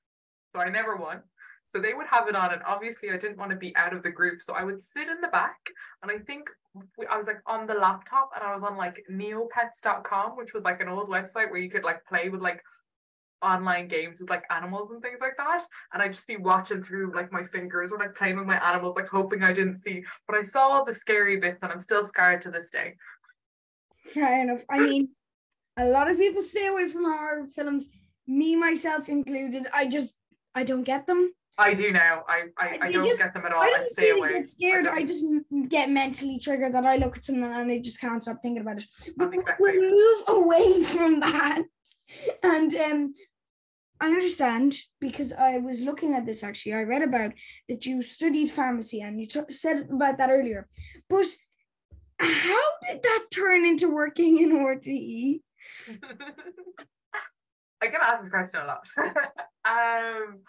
So 0.53 0.61
I 0.61 0.69
never 0.69 0.95
won. 0.95 1.21
So 1.65 1.79
they 1.79 1.93
would 1.93 2.07
have 2.07 2.27
it 2.27 2.35
on. 2.35 2.53
And 2.53 2.61
obviously 2.65 3.11
I 3.11 3.17
didn't 3.17 3.37
want 3.37 3.51
to 3.51 3.57
be 3.57 3.75
out 3.75 3.93
of 3.93 4.03
the 4.03 4.11
group. 4.11 4.41
So 4.41 4.53
I 4.53 4.63
would 4.63 4.81
sit 4.81 5.07
in 5.07 5.21
the 5.21 5.27
back. 5.27 5.57
And 6.01 6.11
I 6.11 6.17
think 6.19 6.49
I 7.09 7.17
was 7.17 7.27
like 7.27 7.41
on 7.45 7.65
the 7.65 7.73
laptop 7.73 8.31
and 8.35 8.43
I 8.43 8.53
was 8.53 8.63
on 8.63 8.77
like 8.77 9.03
neopets.com, 9.11 10.37
which 10.37 10.53
was 10.53 10.63
like 10.63 10.81
an 10.81 10.89
old 10.89 11.09
website 11.09 11.49
where 11.49 11.59
you 11.59 11.69
could 11.69 11.83
like 11.83 12.05
play 12.05 12.29
with 12.29 12.41
like 12.41 12.63
online 13.41 13.87
games 13.87 14.19
with 14.19 14.29
like 14.29 14.43
animals 14.49 14.91
and 14.91 15.01
things 15.01 15.21
like 15.21 15.37
that. 15.37 15.63
And 15.93 16.01
I'd 16.01 16.13
just 16.13 16.27
be 16.27 16.37
watching 16.37 16.83
through 16.83 17.13
like 17.15 17.31
my 17.31 17.43
fingers 17.43 17.91
or 17.91 17.99
like 17.99 18.15
playing 18.15 18.37
with 18.37 18.47
my 18.47 18.57
animals, 18.67 18.95
like 18.95 19.09
hoping 19.09 19.43
I 19.43 19.53
didn't 19.53 19.77
see. 19.77 20.03
But 20.27 20.37
I 20.37 20.43
saw 20.43 20.61
all 20.69 20.85
the 20.85 20.93
scary 20.93 21.37
bits 21.39 21.59
and 21.61 21.71
I'm 21.71 21.79
still 21.79 22.03
scarred 22.03 22.41
to 22.43 22.51
this 22.51 22.71
day. 22.71 22.95
Fair 24.07 24.41
enough. 24.41 24.63
I 24.69 24.79
mean, 24.79 25.09
a 25.77 25.85
lot 25.85 26.09
of 26.09 26.17
people 26.17 26.43
stay 26.43 26.67
away 26.67 26.89
from 26.89 27.05
horror 27.05 27.47
films, 27.55 27.89
me 28.27 28.55
myself 28.55 29.09
included. 29.09 29.67
I 29.73 29.87
just 29.87 30.15
I 30.55 30.63
don't 30.63 30.83
get 30.83 31.07
them. 31.07 31.33
I 31.57 31.73
do 31.73 31.91
now. 31.91 32.23
I 32.27 32.45
I, 32.57 32.79
I 32.81 32.91
don't 32.91 33.05
just, 33.05 33.19
get 33.19 33.33
them 33.33 33.45
at 33.45 33.53
all. 33.53 33.61
I 33.61 33.79
I, 33.79 33.87
stay 33.87 34.11
really 34.11 34.19
away. 34.19 34.33
get 34.33 34.49
scared. 34.49 34.87
I 34.87 34.97
I, 34.97 35.03
just 35.03 35.25
get 35.67 35.89
mentally 35.89 36.39
triggered 36.39 36.73
that 36.73 36.85
I 36.85 36.97
look 36.97 37.17
at 37.17 37.25
something 37.25 37.43
and 37.43 37.71
I 37.71 37.79
just 37.79 37.99
can't 37.99 38.21
stop 38.21 38.41
thinking 38.41 38.61
about 38.61 38.77
it. 38.77 38.85
But 39.17 39.33
exactly. 39.33 39.77
we'll 39.77 39.91
move 39.91 40.23
away 40.27 40.83
from 40.93 41.19
that. 41.19 41.63
And 42.43 42.75
um, 42.75 43.13
I 44.01 44.07
understand 44.07 44.75
because 45.01 45.33
I 45.33 45.57
was 45.57 45.81
looking 45.81 46.13
at 46.13 46.25
this 46.25 46.43
actually. 46.43 46.73
I 46.73 46.83
read 46.83 47.01
about 47.01 47.33
that 47.67 47.85
you 47.85 48.01
studied 48.01 48.49
pharmacy 48.49 49.01
and 49.01 49.19
you 49.19 49.27
t- 49.27 49.41
said 49.49 49.89
about 49.91 50.17
that 50.17 50.29
earlier. 50.29 50.67
But 51.09 51.27
how 52.19 52.61
did 52.87 53.03
that 53.03 53.25
turn 53.33 53.65
into 53.65 53.89
working 53.93 54.39
in 54.39 54.51
RTE? 54.51 55.41
I 57.81 57.87
get 57.87 58.01
asked 58.01 58.23
this 58.23 58.31
question 58.31 58.61
a 58.61 58.65
lot. 58.65 58.87
um, 59.65 60.39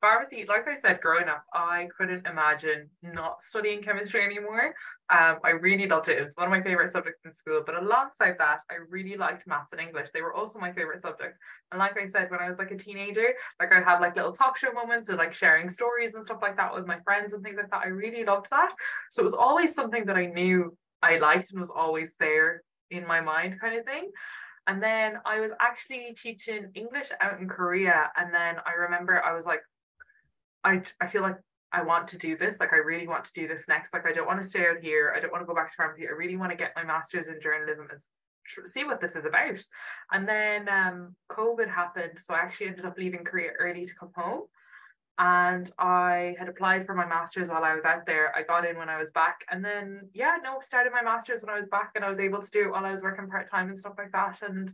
pharmacy, 0.00 0.44
like 0.48 0.66
I 0.68 0.76
said, 0.76 1.00
growing 1.00 1.28
up, 1.28 1.44
I 1.52 1.88
couldn't 1.96 2.26
imagine 2.26 2.88
not 3.02 3.42
studying 3.42 3.82
chemistry 3.82 4.24
anymore. 4.24 4.74
Um, 5.10 5.38
I 5.44 5.50
really 5.50 5.88
loved 5.88 6.08
it. 6.08 6.18
It 6.18 6.24
was 6.24 6.34
one 6.36 6.46
of 6.46 6.50
my 6.50 6.62
favorite 6.62 6.92
subjects 6.92 7.20
in 7.24 7.32
school. 7.32 7.62
But 7.64 7.76
alongside 7.76 8.36
that, 8.38 8.60
I 8.70 8.74
really 8.88 9.16
liked 9.16 9.46
maths 9.46 9.72
and 9.72 9.80
English. 9.80 10.10
They 10.12 10.22
were 10.22 10.34
also 10.34 10.58
my 10.58 10.72
favorite 10.72 11.00
subjects. 11.00 11.38
And 11.72 11.78
like 11.78 11.98
I 11.98 12.06
said, 12.08 12.30
when 12.30 12.40
I 12.40 12.48
was 12.48 12.58
like 12.58 12.70
a 12.70 12.76
teenager, 12.76 13.28
like 13.60 13.72
I'd 13.72 13.84
have 13.84 14.00
like 14.00 14.16
little 14.16 14.32
talk 14.32 14.56
show 14.56 14.72
moments 14.72 15.08
and 15.08 15.18
like 15.18 15.32
sharing 15.32 15.68
stories 15.70 16.14
and 16.14 16.22
stuff 16.22 16.38
like 16.42 16.56
that 16.56 16.74
with 16.74 16.86
my 16.86 17.00
friends 17.00 17.32
and 17.32 17.42
things 17.42 17.56
like 17.56 17.70
that. 17.70 17.82
I 17.84 17.88
really 17.88 18.24
loved 18.24 18.48
that. 18.50 18.72
So 19.10 19.22
it 19.22 19.24
was 19.24 19.34
always 19.34 19.74
something 19.74 20.04
that 20.06 20.16
I 20.16 20.26
knew 20.26 20.76
I 21.02 21.18
liked 21.18 21.50
and 21.50 21.60
was 21.60 21.70
always 21.70 22.14
there 22.18 22.62
in 22.90 23.06
my 23.06 23.20
mind, 23.20 23.60
kind 23.60 23.78
of 23.78 23.84
thing. 23.84 24.10
And 24.66 24.82
then 24.82 25.18
I 25.24 25.40
was 25.40 25.50
actually 25.60 26.14
teaching 26.20 26.70
English 26.74 27.08
out 27.22 27.40
in 27.40 27.48
Korea. 27.48 28.10
And 28.16 28.34
then 28.34 28.56
I 28.66 28.72
remember 28.72 29.22
I 29.24 29.34
was 29.34 29.46
like, 29.46 29.60
I, 30.64 30.82
I 31.00 31.06
feel 31.06 31.22
like 31.22 31.36
I 31.72 31.82
want 31.82 32.08
to 32.08 32.18
do 32.18 32.36
this. 32.36 32.60
Like, 32.60 32.72
I 32.72 32.76
really 32.76 33.06
want 33.06 33.24
to 33.26 33.32
do 33.32 33.46
this 33.46 33.66
next. 33.68 33.92
Like, 33.92 34.06
I 34.06 34.12
don't 34.12 34.26
want 34.26 34.42
to 34.42 34.48
stay 34.48 34.66
out 34.66 34.78
here. 34.80 35.12
I 35.16 35.20
don't 35.20 35.32
want 35.32 35.42
to 35.42 35.46
go 35.46 35.54
back 35.54 35.70
to 35.70 35.76
pharmacy. 35.76 36.06
I 36.08 36.12
really 36.12 36.36
want 36.36 36.50
to 36.50 36.56
get 36.56 36.72
my 36.76 36.84
master's 36.84 37.28
in 37.28 37.40
journalism 37.40 37.88
and 37.90 38.00
tr- 38.46 38.66
see 38.66 38.84
what 38.84 39.00
this 39.00 39.16
is 39.16 39.24
about. 39.24 39.60
And 40.12 40.26
then 40.26 40.68
um, 40.68 41.14
COVID 41.30 41.68
happened. 41.68 42.18
So 42.18 42.34
I 42.34 42.38
actually 42.38 42.68
ended 42.68 42.86
up 42.86 42.98
leaving 42.98 43.24
Korea 43.24 43.50
early 43.58 43.86
to 43.86 43.94
come 43.94 44.12
home. 44.16 44.42
And 45.20 45.70
I 45.78 46.36
had 46.38 46.48
applied 46.48 46.86
for 46.86 46.94
my 46.94 47.04
master's 47.04 47.48
while 47.48 47.64
I 47.64 47.74
was 47.74 47.84
out 47.84 48.06
there. 48.06 48.32
I 48.36 48.44
got 48.44 48.64
in 48.64 48.76
when 48.76 48.88
I 48.88 48.98
was 48.98 49.10
back. 49.10 49.44
And 49.50 49.64
then, 49.64 50.08
yeah, 50.14 50.36
no, 50.42 50.60
started 50.62 50.92
my 50.92 51.02
master's 51.02 51.42
when 51.42 51.52
I 51.52 51.56
was 51.56 51.66
back 51.66 51.90
and 51.96 52.04
I 52.04 52.08
was 52.08 52.20
able 52.20 52.40
to 52.40 52.50
do 52.50 52.66
it 52.66 52.70
while 52.70 52.86
I 52.86 52.92
was 52.92 53.02
working 53.02 53.28
part 53.28 53.50
time 53.50 53.68
and 53.68 53.76
stuff 53.76 53.94
like 53.98 54.12
that. 54.12 54.38
And 54.42 54.72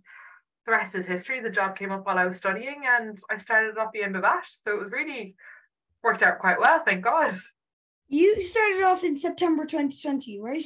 the 0.66 0.72
rest 0.72 0.94
is 0.94 1.06
history. 1.06 1.40
The 1.40 1.48
job 1.48 1.76
came 1.76 1.90
up 1.90 2.04
while 2.04 2.18
I 2.18 2.26
was 2.26 2.36
studying 2.36 2.82
and 2.86 3.18
I 3.30 3.38
started 3.38 3.78
off 3.78 3.92
the 3.94 4.02
end 4.02 4.16
of 4.16 4.22
that. 4.22 4.46
So 4.46 4.74
it 4.74 4.80
was 4.80 4.92
really 4.92 5.34
worked 6.04 6.22
out 6.22 6.38
quite 6.38 6.60
well, 6.60 6.80
thank 6.84 7.02
God. 7.02 7.34
You 8.08 8.40
started 8.42 8.82
off 8.82 9.02
in 9.02 9.16
September 9.16 9.64
2020, 9.64 10.40
right? 10.40 10.62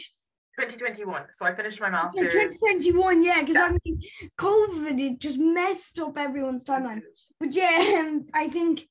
2021. 0.58 1.26
So 1.32 1.46
I 1.46 1.54
finished 1.54 1.80
my 1.80 1.88
Yeah, 1.88 2.22
2021, 2.22 3.22
yeah, 3.22 3.40
because 3.40 3.56
Yeah. 3.56 3.66
I 3.66 3.78
mean, 3.84 4.02
COVID 4.38 5.00
it 5.00 5.20
just 5.20 5.38
messed 5.38 6.00
up 6.00 6.18
everyone's 6.18 6.64
timeline. 6.64 7.02
But 7.38 7.54
yeah, 7.54 8.00
um, 8.00 8.26
I 8.34 8.48
think 8.48 8.88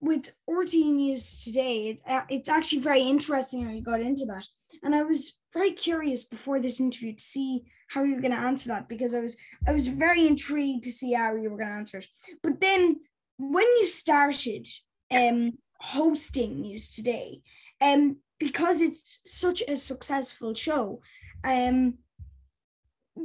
with 0.00 0.32
RTE 0.48 0.92
News 0.92 1.42
today, 1.42 1.88
it, 1.88 2.00
uh, 2.06 2.22
it's 2.28 2.48
actually 2.48 2.80
very 2.80 3.02
interesting 3.02 3.64
how 3.64 3.72
you 3.72 3.82
got 3.82 4.00
into 4.00 4.24
that. 4.26 4.46
And 4.82 4.94
I 4.94 5.02
was 5.02 5.36
very 5.52 5.72
curious 5.72 6.24
before 6.24 6.60
this 6.60 6.80
interview 6.80 7.14
to 7.14 7.22
see 7.22 7.64
how 7.88 8.04
you 8.04 8.14
were 8.14 8.20
going 8.20 8.30
to 8.32 8.38
answer 8.38 8.68
that 8.68 8.88
because 8.88 9.14
I 9.14 9.20
was 9.20 9.36
I 9.66 9.72
was 9.72 9.88
very 9.88 10.26
intrigued 10.26 10.84
to 10.84 10.92
see 10.92 11.12
how 11.12 11.34
you 11.34 11.50
were 11.50 11.56
going 11.56 11.70
to 11.70 11.74
answer 11.74 11.98
it. 11.98 12.06
But 12.42 12.60
then 12.60 13.00
when 13.36 13.66
you 13.66 13.86
started 13.86 14.66
um 15.10 15.58
hosting 15.80 16.60
News 16.60 16.88
Today, 16.88 17.40
um 17.80 18.16
because 18.38 18.80
it's 18.80 19.20
such 19.26 19.62
a 19.68 19.76
successful 19.76 20.54
show, 20.54 21.00
um 21.44 21.98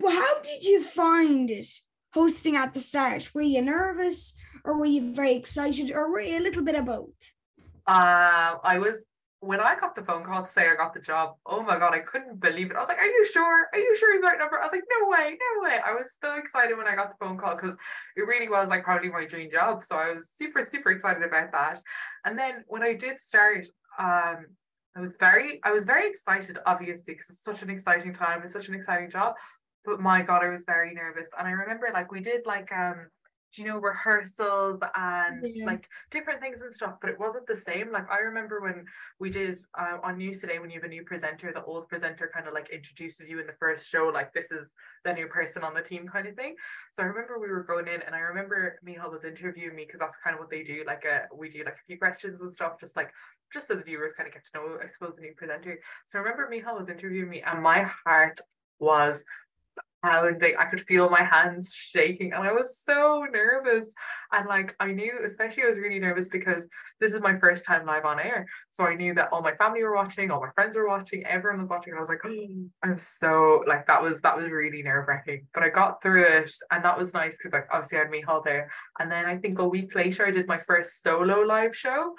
how 0.03 0.41
did 0.41 0.63
you 0.63 0.83
find 0.83 1.49
it 1.49 1.67
hosting 2.13 2.55
at 2.55 2.73
the 2.73 2.79
start? 2.79 3.33
Were 3.33 3.41
you 3.41 3.61
nervous 3.61 4.35
or 4.63 4.77
were 4.77 4.85
you 4.85 5.13
very 5.13 5.35
excited 5.35 5.91
or 5.91 6.09
were 6.09 6.19
you 6.21 6.37
a 6.37 6.41
little 6.41 6.63
bit 6.63 6.75
of 6.75 6.85
both? 6.85 7.13
Um, 7.87 8.59
I 8.63 8.79
was 8.79 9.04
when 9.45 9.59
I 9.59 9.75
got 9.75 9.95
the 9.95 10.03
phone 10.03 10.23
call 10.23 10.41
to 10.43 10.47
say 10.47 10.69
I 10.69 10.75
got 10.75 10.93
the 10.93 10.99
job. 10.99 11.35
Oh 11.45 11.61
my 11.61 11.77
god, 11.77 11.93
I 11.93 11.99
couldn't 11.99 12.39
believe 12.39 12.71
it. 12.71 12.77
I 12.77 12.79
was 12.79 12.89
like, 12.89 12.97
"Are 12.97 13.05
you 13.05 13.25
sure? 13.25 13.67
Are 13.71 13.79
you 13.79 13.95
sure 13.95 14.13
you 14.13 14.21
got 14.21 14.37
number?" 14.39 14.59
I 14.59 14.63
was 14.65 14.71
like, 14.71 14.83
"No 14.99 15.07
way, 15.09 15.37
no 15.39 15.69
way!" 15.69 15.79
I 15.85 15.93
was 15.93 16.17
so 16.21 16.35
excited 16.35 16.77
when 16.77 16.87
I 16.87 16.95
got 16.95 17.09
the 17.09 17.25
phone 17.25 17.37
call 17.37 17.55
because 17.55 17.75
it 18.17 18.21
really 18.21 18.49
was 18.49 18.69
like 18.69 18.83
probably 18.83 19.09
my 19.09 19.25
dream 19.25 19.49
job. 19.51 19.83
So 19.83 19.95
I 19.95 20.11
was 20.13 20.29
super, 20.29 20.65
super 20.65 20.91
excited 20.91 21.23
about 21.23 21.51
that. 21.51 21.79
And 22.25 22.37
then 22.37 22.63
when 22.67 22.83
I 22.83 22.93
did 22.93 23.19
start, 23.21 23.65
um, 23.99 24.47
I 24.95 24.99
was 24.99 25.15
very, 25.19 25.59
I 25.63 25.71
was 25.71 25.85
very 25.85 26.09
excited, 26.09 26.57
obviously, 26.65 27.13
because 27.13 27.29
it's 27.29 27.43
such 27.43 27.61
an 27.61 27.69
exciting 27.69 28.13
time. 28.13 28.41
It's 28.43 28.53
such 28.53 28.69
an 28.69 28.75
exciting 28.75 29.11
job. 29.11 29.35
But 29.83 29.99
my 29.99 30.21
god, 30.21 30.43
I 30.43 30.49
was 30.49 30.65
very 30.65 30.93
nervous. 30.93 31.27
And 31.37 31.47
I 31.47 31.51
remember 31.51 31.89
like 31.93 32.11
we 32.11 32.21
did 32.21 32.45
like 32.45 32.71
um 32.71 33.07
you 33.57 33.65
know 33.65 33.77
rehearsals 33.77 34.79
and 34.95 35.45
Yeah. 35.53 35.65
like 35.65 35.87
different 36.11 36.41
things 36.41 36.61
and 36.61 36.73
stuff 36.73 36.95
but 37.01 37.09
it 37.09 37.19
wasn't 37.19 37.47
the 37.47 37.55
same. 37.55 37.91
Like 37.91 38.09
i 38.11 38.19
remember 38.19 38.61
when 38.61 38.85
we 39.19 39.29
did 39.29 39.57
uh, 39.77 39.97
on 40.03 40.17
news 40.17 40.41
today 40.41 40.59
when 40.59 40.69
you 40.69 40.79
have 40.79 40.85
a 40.85 40.93
new 40.93 41.03
presenter 41.03 41.51
the 41.53 41.63
old 41.63 41.87
presenter 41.87 42.29
kind 42.33 42.47
of 42.47 42.53
like 42.53 42.69
introduces 42.69 43.29
you 43.29 43.39
in 43.39 43.47
the 43.47 43.53
first 43.59 43.87
show 43.87 44.11
like 44.13 44.33
this 44.33 44.51
is 44.51 44.73
the 45.03 45.13
new 45.13 45.27
person 45.27 45.63
on 45.63 45.73
the 45.73 45.81
team 45.81 46.07
kind 46.07 46.27
of 46.27 46.35
thing. 46.35 46.55
So 46.93 47.03
i 47.03 47.05
remember 47.05 47.39
we 47.39 47.47
were 47.47 47.63
going 47.63 47.87
in 47.87 48.01
and 48.01 48.15
i 48.15 48.19
remember 48.19 48.79
Michal 48.83 49.11
was 49.11 49.23
interviewing 49.23 49.75
me 49.75 49.85
because 49.85 49.99
that's 49.99 50.17
kind 50.23 50.33
of 50.33 50.39
what 50.39 50.49
they 50.49 50.63
do 50.63 50.83
like 50.85 51.05
uh, 51.05 51.23
we 51.35 51.49
do 51.49 51.63
like 51.63 51.75
a 51.75 51.85
few 51.87 51.97
questions 51.97 52.41
and 52.41 52.51
stuff 52.51 52.79
just 52.79 52.95
like 52.95 53.11
just 53.53 53.67
so 53.67 53.75
the 53.75 53.83
viewers 53.83 54.13
kind 54.13 54.27
of 54.27 54.33
get 54.33 54.43
to 54.45 54.57
know 54.57 54.77
i 54.83 54.87
suppose 54.87 55.15
the 55.15 55.21
new 55.21 55.33
presenter. 55.37 55.79
So 56.05 56.19
i 56.19 56.21
remember 56.21 56.47
Michal 56.49 56.75
was 56.75 56.89
interviewing 56.89 57.29
me 57.29 57.41
and 57.41 57.61
my 57.61 57.83
heart 58.05 58.39
was 58.79 59.23
pounding. 60.05 60.55
I 60.59 60.65
could 60.65 60.81
feel 60.81 61.09
my 61.09 61.23
hands 61.23 61.73
shaking 61.73 62.33
and 62.33 62.43
I 62.43 62.51
was 62.51 62.77
so 62.77 63.25
nervous. 63.31 63.93
And 64.31 64.47
like 64.47 64.75
I 64.79 64.91
knew, 64.91 65.19
especially 65.25 65.63
I 65.63 65.67
was 65.67 65.79
really 65.79 65.99
nervous 65.99 66.29
because 66.29 66.67
this 66.99 67.13
is 67.13 67.21
my 67.21 67.37
first 67.39 67.65
time 67.65 67.85
live 67.85 68.05
on 68.05 68.19
air. 68.19 68.45
So 68.71 68.85
I 68.85 68.95
knew 68.95 69.13
that 69.15 69.29
all 69.31 69.41
my 69.41 69.55
family 69.55 69.83
were 69.83 69.95
watching, 69.95 70.29
all 70.29 70.41
my 70.41 70.51
friends 70.53 70.75
were 70.75 70.87
watching, 70.87 71.25
everyone 71.25 71.59
was 71.59 71.69
watching. 71.69 71.93
I 71.95 71.99
was 71.99 72.09
like, 72.09 72.21
mm. 72.25 72.47
oh, 72.49 72.69
I'm 72.83 72.97
so 72.97 73.63
like 73.67 73.87
that 73.87 74.01
was 74.01 74.21
that 74.21 74.37
was 74.37 74.49
really 74.49 74.83
nerve-wracking. 74.83 75.47
But 75.53 75.63
I 75.63 75.69
got 75.69 76.01
through 76.01 76.25
it 76.25 76.51
and 76.71 76.83
that 76.83 76.97
was 76.97 77.13
nice 77.13 77.37
because 77.37 77.53
like 77.53 77.67
obviously 77.71 77.97
I 77.97 78.01
had 78.01 78.11
Michal 78.11 78.41
there. 78.43 78.69
And 78.99 79.11
then 79.11 79.25
I 79.25 79.37
think 79.37 79.59
a 79.59 79.67
week 79.67 79.95
later 79.95 80.25
I 80.25 80.31
did 80.31 80.47
my 80.47 80.57
first 80.57 81.01
solo 81.01 81.39
live 81.41 81.75
show. 81.75 82.13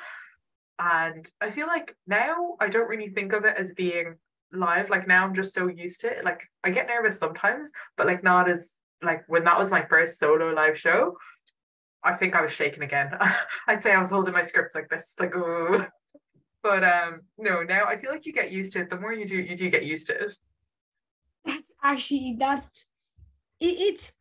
And 0.79 1.29
I 1.41 1.51
feel 1.51 1.67
like 1.67 1.97
now 2.07 2.57
I 2.61 2.69
don't 2.69 2.89
really 2.89 3.09
think 3.09 3.33
of 3.33 3.45
it 3.45 3.57
as 3.57 3.73
being 3.73 4.17
live 4.53 4.91
like 4.91 5.07
now 5.09 5.25
i'm 5.25 5.35
just 5.35 5.53
so 5.53 5.69
used 5.69 6.01
to 6.01 6.09
it 6.09 6.25
like 6.25 6.43
i 6.65 6.71
get 6.71 6.87
nervous 6.87 7.19
sometimes 7.19 7.71
but 7.97 8.07
like 8.07 8.23
not 8.23 8.49
as 8.49 8.75
like 9.03 9.25
when 9.29 9.45
that 9.45 9.59
was 9.59 9.71
my 9.71 9.85
first 9.85 10.19
solo 10.19 10.53
live 10.53 10.79
show 10.79 11.17
i 12.05 12.13
think 12.15 12.35
i 12.35 12.41
was 12.41 12.53
shaking 12.53 12.83
again. 12.83 13.11
I'd 13.67 13.83
say 13.83 13.93
i 13.93 13.99
was 13.99 14.11
holding 14.11 14.33
my 14.33 14.43
scripts 14.43 14.75
like 14.75 14.89
this 14.89 15.15
like 15.19 15.33
oh 15.35 15.87
but 16.63 16.83
um 16.83 17.21
no 17.39 17.63
now 17.63 17.85
i 17.85 17.97
feel 17.97 18.11
like 18.11 18.27
you 18.27 18.33
get 18.33 18.51
used 18.51 18.73
to 18.73 18.81
it. 18.81 18.91
The 18.91 18.99
more 18.99 19.13
you 19.13 19.27
do 19.27 19.37
you 19.37 19.57
do 19.57 19.71
get 19.71 19.85
used 19.85 20.09
to 20.09 20.15
it. 20.21 20.37
That's 21.45 21.73
actually 21.83 22.37
that 22.41 22.67
it, 23.61 23.77
it's 23.89 24.13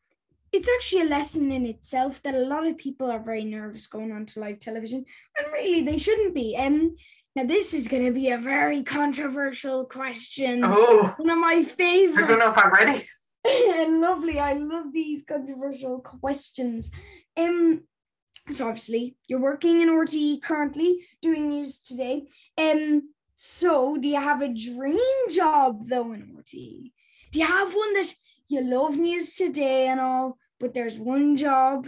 it's 0.52 0.70
actually 0.70 1.02
a 1.02 1.06
lesson 1.06 1.52
in 1.52 1.66
itself 1.66 2.22
that 2.24 2.36
a 2.36 2.40
lot 2.54 2.68
of 2.68 2.78
people 2.78 3.10
are 3.12 3.20
very 3.20 3.44
nervous 3.44 3.88
going 3.88 4.12
on 4.12 4.26
to 4.28 4.40
live 4.40 4.60
television 4.60 5.04
and 5.38 5.52
really 5.52 5.84
they 5.84 5.98
shouldn't 5.98 6.36
be. 6.36 6.56
Um 6.56 6.96
now 7.36 7.44
this 7.46 7.74
is 7.74 7.88
gonna 7.88 8.12
be 8.12 8.30
a 8.30 8.38
very 8.38 8.84
controversial 8.84 9.86
question. 9.86 10.62
oh 10.64 11.14
One 11.18 11.30
of 11.30 11.38
my 11.40 11.64
favorites. 11.64 12.30
i 12.30 12.32
don't 12.32 12.40
know 12.40 12.52
if 12.52 12.58
i'm 12.58 12.72
ready 12.72 13.08
Lovely. 13.88 14.40
I 14.40 14.54
love 14.54 14.92
these 14.92 15.24
controversial 15.28 16.00
questions. 16.00 16.90
Um, 17.38 17.82
so 18.50 18.68
obviously 18.68 19.18
you're 19.28 19.40
working 19.40 19.82
in 19.82 19.90
RTE 19.90 20.42
currently, 20.42 21.06
doing 21.22 21.50
news 21.50 21.80
today. 21.80 22.28
Um, 22.58 23.10
so 23.38 23.98
do 23.98 24.10
you 24.10 24.20
have 24.20 24.42
a 24.42 24.48
dream 24.54 25.30
job 25.32 25.88
though 25.90 26.12
in 26.14 26.36
RTE? 26.36 26.92
Do 27.32 27.40
you 27.40 27.46
have 27.46 27.74
one 27.76 27.94
that 27.94 28.14
you 28.48 28.62
love 28.62 28.98
news 28.98 29.36
today 29.36 29.88
and 29.90 30.00
all, 30.00 30.38
but 30.60 30.74
there's 30.74 30.98
one 30.98 31.38
job 31.38 31.88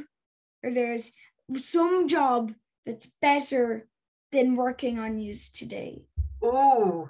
or 0.63 0.71
there's 0.71 1.13
some 1.55 2.07
job 2.07 2.53
that's 2.85 3.07
better 3.21 3.87
than 4.31 4.55
working 4.55 4.99
on 4.99 5.17
news 5.17 5.49
today? 5.49 6.01
oh 6.41 7.09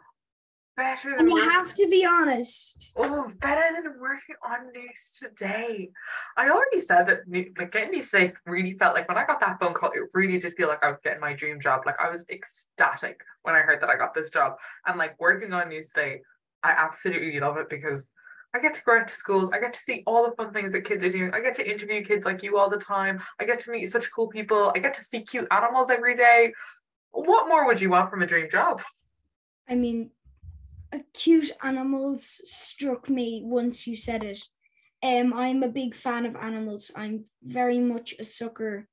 better 0.78 1.10
than 1.10 1.20
And 1.22 1.30
you 1.30 1.38
have 1.38 1.74
to 1.74 1.88
be 1.90 2.06
honest. 2.06 2.92
Oh, 2.96 3.30
better 3.42 3.82
than 3.82 4.00
working 4.00 4.36
on 4.46 4.72
news 4.72 5.20
today. 5.20 5.90
I 6.38 6.50
already 6.50 6.80
said 6.80 7.06
that 7.08 7.22
like 7.58 7.72
getting 7.72 7.92
news 7.92 8.12
today 8.12 8.34
really 8.46 8.74
felt 8.74 8.94
like 8.94 9.10
when 9.10 9.18
I 9.18 9.26
got 9.26 9.40
that 9.42 9.60
phone 9.60 9.74
call, 9.74 9.90
it 9.90 10.10
really 10.14 10.38
did 10.38 10.54
feel 10.54 10.70
like 10.70 10.84
I 10.84 10.90
was 10.90 11.00
getting 11.04 11.20
my 11.20 11.34
dream 11.34 11.60
job. 11.60 11.82
Like 11.86 12.00
I 12.00 12.10
was 12.10 12.24
ecstatic 12.30 13.22
when 13.42 13.56
I 13.56 13.60
heard 13.60 13.82
that 13.82 13.90
I 13.90 13.98
got 13.98 14.14
this 14.14 14.30
job. 14.30 14.54
And 14.86 14.98
like 14.98 15.20
working 15.20 15.52
on 15.52 15.70
news 15.70 15.90
today, 15.90 16.22
I 16.64 16.72
absolutely 16.72 17.40
love 17.40 17.58
it 17.58 17.70
because 17.70 18.10
I 18.54 18.60
get 18.60 18.74
to 18.76 18.82
go 18.86 18.98
out 18.98 19.08
to 19.08 19.16
schools. 19.16 19.52
I 19.52 19.60
get 19.60 19.74
to 19.74 19.80
see 19.80 20.04
all 20.08 20.26
the 20.30 20.36
fun 20.36 20.54
things 20.54 20.72
that 20.72 20.86
kids 20.86 21.04
are 21.04 21.12
doing. 21.12 21.32
I 21.34 21.42
get 21.42 21.56
to 21.56 21.70
interview 21.70 22.04
kids 22.04 22.26
like 22.26 22.44
you 22.44 22.58
all 22.58 22.70
the 22.70 22.78
time. 22.78 23.22
I 23.40 23.46
get 23.46 23.60
to 23.62 23.72
meet 23.72 23.88
such 23.88 24.12
cool 24.12 24.30
people. 24.30 24.72
I 24.76 24.80
get 24.80 24.94
to 24.94 25.02
see 25.02 25.22
cute 25.22 25.48
animals 25.52 25.90
every 25.90 26.16
day. 26.16 26.54
What 27.12 27.48
more 27.48 27.66
would 27.66 27.82
you 27.82 27.90
want 27.90 28.10
from 28.10 28.22
a 28.22 28.28
dream 28.28 28.50
job? 28.50 28.82
I 29.70 29.76
mean, 29.76 30.12
cute 31.14 31.52
animals 31.64 32.42
struck 32.46 33.10
me 33.10 33.42
once 33.44 33.88
you 33.88 33.98
said 33.98 34.24
it. 34.24 34.40
Um, 35.04 35.34
I'm 35.34 35.64
a 35.64 35.68
big 35.68 35.96
fan 35.96 36.26
of 36.26 36.36
animals. 36.36 36.92
I'm 36.96 37.26
very 37.44 37.80
much 37.80 38.16
a 38.20 38.24
sucker. 38.24 38.88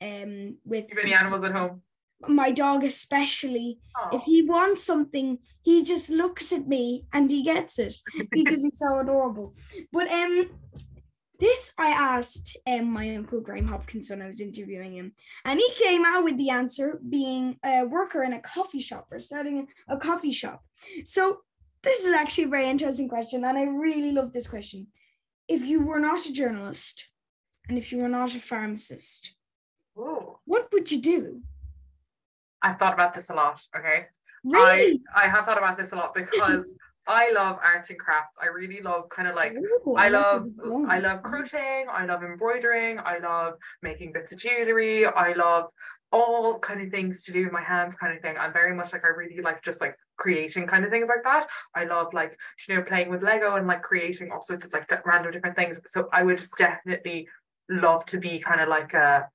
Um, 0.00 0.56
with 0.64 0.86
you 0.90 0.96
have 0.96 1.04
any 1.04 1.14
animals 1.14 1.44
at 1.44 1.52
home? 1.52 1.82
My 2.26 2.50
dog, 2.52 2.84
especially. 2.84 3.78
Aww. 3.96 4.14
If 4.14 4.22
he 4.22 4.42
wants 4.42 4.84
something, 4.84 5.38
he 5.62 5.82
just 5.82 6.10
looks 6.10 6.52
at 6.52 6.66
me 6.66 7.06
and 7.12 7.30
he 7.30 7.42
gets 7.42 7.78
it 7.78 7.94
because 8.30 8.62
he's 8.62 8.78
so 8.78 9.00
adorable. 9.00 9.54
But 9.92 10.10
um, 10.10 10.50
this 11.42 11.72
I 11.76 11.88
asked 11.88 12.56
um, 12.68 12.92
my 12.92 13.16
uncle 13.16 13.40
Graham 13.40 13.66
Hopkins 13.66 14.08
when 14.08 14.22
I 14.22 14.28
was 14.28 14.40
interviewing 14.40 14.94
him, 14.94 15.12
and 15.44 15.58
he 15.58 15.68
came 15.72 16.04
out 16.04 16.22
with 16.22 16.38
the 16.38 16.50
answer 16.50 17.00
being 17.08 17.56
a 17.64 17.82
worker 17.82 18.22
in 18.22 18.32
a 18.32 18.40
coffee 18.40 18.80
shop 18.80 19.08
or 19.10 19.18
starting 19.18 19.66
a 19.88 19.96
coffee 19.96 20.30
shop. 20.30 20.62
So 21.04 21.40
this 21.82 22.04
is 22.04 22.12
actually 22.12 22.44
a 22.44 22.56
very 22.56 22.70
interesting 22.70 23.08
question, 23.08 23.44
and 23.44 23.58
I 23.58 23.64
really 23.64 24.12
love 24.12 24.32
this 24.32 24.46
question. 24.46 24.86
If 25.48 25.62
you 25.64 25.84
were 25.84 25.98
not 25.98 26.24
a 26.26 26.32
journalist 26.32 27.08
and 27.68 27.76
if 27.76 27.90
you 27.90 27.98
were 27.98 28.08
not 28.08 28.36
a 28.36 28.38
pharmacist, 28.38 29.34
Ooh. 29.98 30.38
what 30.44 30.68
would 30.72 30.92
you 30.92 31.00
do? 31.00 31.40
I've 32.62 32.78
thought 32.78 32.94
about 32.94 33.16
this 33.16 33.30
a 33.30 33.34
lot. 33.34 33.60
Okay. 33.76 34.06
Really? 34.44 35.00
I, 35.12 35.24
I 35.24 35.28
have 35.28 35.44
thought 35.44 35.58
about 35.58 35.76
this 35.76 35.90
a 35.90 35.96
lot 35.96 36.14
because 36.14 36.66
I 37.06 37.32
love 37.32 37.58
arts 37.62 37.90
and 37.90 37.98
crafts. 37.98 38.38
I 38.40 38.46
really 38.46 38.80
love 38.80 39.08
kind 39.08 39.26
of 39.26 39.34
like 39.34 39.54
Ooh, 39.54 39.94
I, 39.96 40.06
I 40.06 40.08
love 40.08 40.48
I 40.88 40.98
love 41.00 41.22
crocheting, 41.22 41.86
I 41.90 42.04
love 42.04 42.22
embroidering, 42.22 43.00
I 43.00 43.18
love 43.18 43.54
making 43.82 44.12
bits 44.12 44.32
of 44.32 44.38
jewelry, 44.38 45.06
I 45.06 45.32
love 45.32 45.70
all 46.12 46.58
kind 46.58 46.82
of 46.82 46.90
things 46.90 47.24
to 47.24 47.32
do 47.32 47.44
with 47.44 47.52
my 47.52 47.62
hands 47.62 47.94
kind 47.94 48.14
of 48.14 48.22
thing. 48.22 48.36
I'm 48.38 48.52
very 48.52 48.74
much 48.74 48.92
like 48.92 49.04
I 49.04 49.08
really 49.08 49.40
like 49.40 49.62
just 49.62 49.80
like 49.80 49.96
creating 50.16 50.66
kind 50.66 50.84
of 50.84 50.90
things 50.90 51.08
like 51.08 51.24
that. 51.24 51.46
I 51.74 51.84
love 51.84 52.12
like 52.12 52.38
you 52.68 52.76
know 52.76 52.82
playing 52.82 53.10
with 53.10 53.22
Lego 53.22 53.56
and 53.56 53.66
like 53.66 53.82
creating 53.82 54.30
all 54.30 54.42
sorts 54.42 54.64
of 54.64 54.72
like 54.72 54.90
random 55.04 55.32
different 55.32 55.56
things. 55.56 55.80
So 55.86 56.08
I 56.12 56.22
would 56.22 56.46
definitely 56.56 57.28
love 57.68 58.04
to 58.06 58.18
be 58.18 58.38
kind 58.38 58.60
of 58.60 58.68
like 58.68 58.94
a 58.94 59.28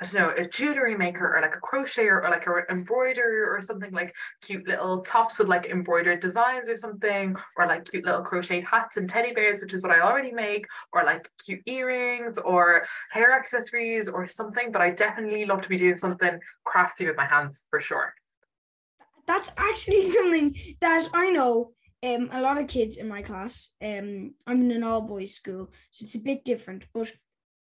I 0.00 0.04
don't 0.04 0.14
know, 0.14 0.34
a 0.36 0.48
jewelry 0.48 0.96
maker 0.96 1.36
or 1.36 1.40
like 1.40 1.56
a 1.56 1.60
crocheter 1.60 2.22
or 2.22 2.30
like 2.30 2.46
an 2.46 2.64
embroiderer 2.70 3.54
or 3.54 3.60
something 3.62 3.92
like 3.92 4.14
cute 4.40 4.66
little 4.66 5.02
tops 5.02 5.38
with 5.38 5.48
like 5.48 5.66
embroidered 5.66 6.20
designs 6.20 6.68
or 6.68 6.76
something, 6.76 7.36
or 7.56 7.66
like 7.66 7.90
cute 7.90 8.04
little 8.04 8.22
crocheted 8.22 8.64
hats 8.64 8.96
and 8.96 9.08
teddy 9.08 9.32
bears, 9.32 9.60
which 9.62 9.74
is 9.74 9.82
what 9.82 9.92
I 9.92 10.00
already 10.00 10.32
make, 10.32 10.66
or 10.92 11.04
like 11.04 11.30
cute 11.44 11.62
earrings 11.66 12.38
or 12.38 12.84
hair 13.10 13.32
accessories 13.32 14.08
or 14.08 14.26
something. 14.26 14.72
But 14.72 14.82
I 14.82 14.90
definitely 14.90 15.44
love 15.44 15.62
to 15.62 15.68
be 15.68 15.76
doing 15.76 15.96
something 15.96 16.38
crafty 16.64 17.06
with 17.06 17.16
my 17.16 17.26
hands 17.26 17.64
for 17.70 17.80
sure. 17.80 18.14
That's 19.26 19.50
actually 19.56 20.04
something 20.16 20.56
that 20.80 21.08
I 21.14 21.30
know 21.30 21.72
um, 22.02 22.28
a 22.32 22.40
lot 22.40 22.58
of 22.58 22.66
kids 22.66 22.96
in 22.96 23.08
my 23.08 23.22
class. 23.22 23.74
Um, 23.80 24.34
I'm 24.46 24.62
in 24.62 24.72
an 24.72 24.82
all 24.82 25.00
boys 25.00 25.34
school, 25.34 25.70
so 25.90 26.04
it's 26.04 26.16
a 26.16 26.20
bit 26.20 26.44
different. 26.44 26.84
But 26.92 27.12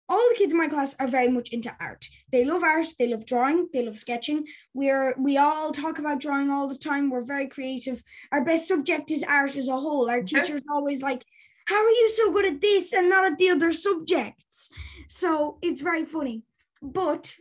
all 0.09 0.27
the 0.29 0.35
kids 0.35 0.53
in 0.53 0.57
my 0.57 0.67
class 0.67 0.95
are 0.99 1.07
very 1.07 1.29
much 1.29 1.49
into 1.53 1.73
art. 1.79 2.07
They 2.31 2.43
love 2.43 2.63
art, 2.63 2.87
they 2.97 3.07
love 3.07 3.25
drawing, 3.25 3.69
they 3.71 3.85
love 3.85 3.97
sketching. 3.97 4.45
We're 4.73 5.15
we 5.17 5.37
all 5.37 5.71
talk 5.71 5.99
about 5.99 6.19
drawing 6.19 6.49
all 6.49 6.67
the 6.67 6.77
time. 6.77 7.09
We're 7.09 7.21
very 7.21 7.47
creative. 7.47 8.03
Our 8.31 8.43
best 8.43 8.67
subject 8.67 9.11
is 9.11 9.23
art 9.23 9.55
as 9.55 9.67
a 9.67 9.79
whole. 9.79 10.09
Our 10.09 10.23
teachers 10.23 10.61
always 10.73 11.03
like, 11.03 11.23
how 11.65 11.77
are 11.77 11.89
you 11.89 12.09
so 12.09 12.33
good 12.33 12.45
at 12.45 12.61
this 12.61 12.91
and 12.93 13.09
not 13.09 13.25
at 13.25 13.37
the 13.37 13.51
other 13.51 13.71
subjects? 13.71 14.71
So 15.07 15.59
it's 15.61 15.81
very 15.81 16.05
funny. 16.05 16.43
But 16.81 17.35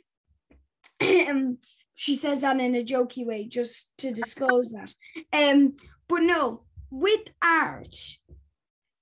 um, 1.00 1.58
she 1.94 2.14
says 2.14 2.42
that 2.42 2.60
in 2.60 2.74
a 2.74 2.84
jokey 2.84 3.26
way, 3.26 3.46
just 3.46 3.90
to 3.98 4.12
disclose 4.12 4.72
that. 4.72 4.94
Um, 5.32 5.76
but 6.08 6.20
no, 6.20 6.62
with 6.90 7.20
art, 7.42 7.96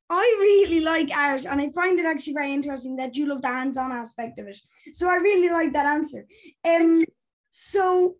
I 0.08 0.36
really 0.40 0.80
like 0.80 1.10
art 1.10 1.46
and 1.46 1.60
I 1.60 1.70
find 1.70 1.98
it 1.98 2.06
actually 2.06 2.34
very 2.34 2.52
interesting 2.52 2.96
that 2.96 3.16
you 3.16 3.26
love 3.26 3.42
the 3.42 3.48
hands-on 3.48 3.90
aspect 3.90 4.38
of 4.38 4.46
it. 4.46 4.58
So 4.92 5.10
I 5.10 5.16
really 5.16 5.50
like 5.50 5.72
that 5.72 5.86
answer. 5.86 6.26
Um 6.64 7.04
so 7.50 8.16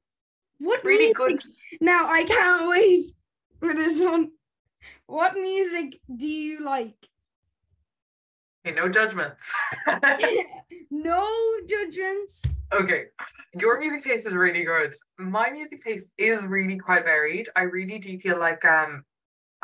what 0.58 0.82
really 0.84 1.12
music 1.14 1.16
good. 1.16 1.42
now 1.80 2.08
I 2.08 2.24
can't 2.24 2.68
wait 2.68 3.04
for 3.60 3.74
this 3.74 4.00
one. 4.00 4.30
What 5.06 5.34
music 5.34 6.00
do 6.14 6.26
you 6.28 6.64
like? 6.64 6.96
Hey, 8.64 8.72
no 8.72 8.88
judgments. 8.88 9.52
no 10.90 11.28
judgments. 11.68 12.42
Okay. 12.72 13.04
Your 13.60 13.78
music 13.78 14.02
taste 14.02 14.26
is 14.26 14.34
really 14.34 14.64
good. 14.64 14.92
My 15.18 15.50
music 15.50 15.84
taste 15.84 16.12
is 16.18 16.44
really 16.44 16.78
quite 16.78 17.04
varied. 17.04 17.48
I 17.54 17.62
really 17.62 18.00
do 18.00 18.18
feel 18.18 18.40
like 18.40 18.64
um 18.64 19.04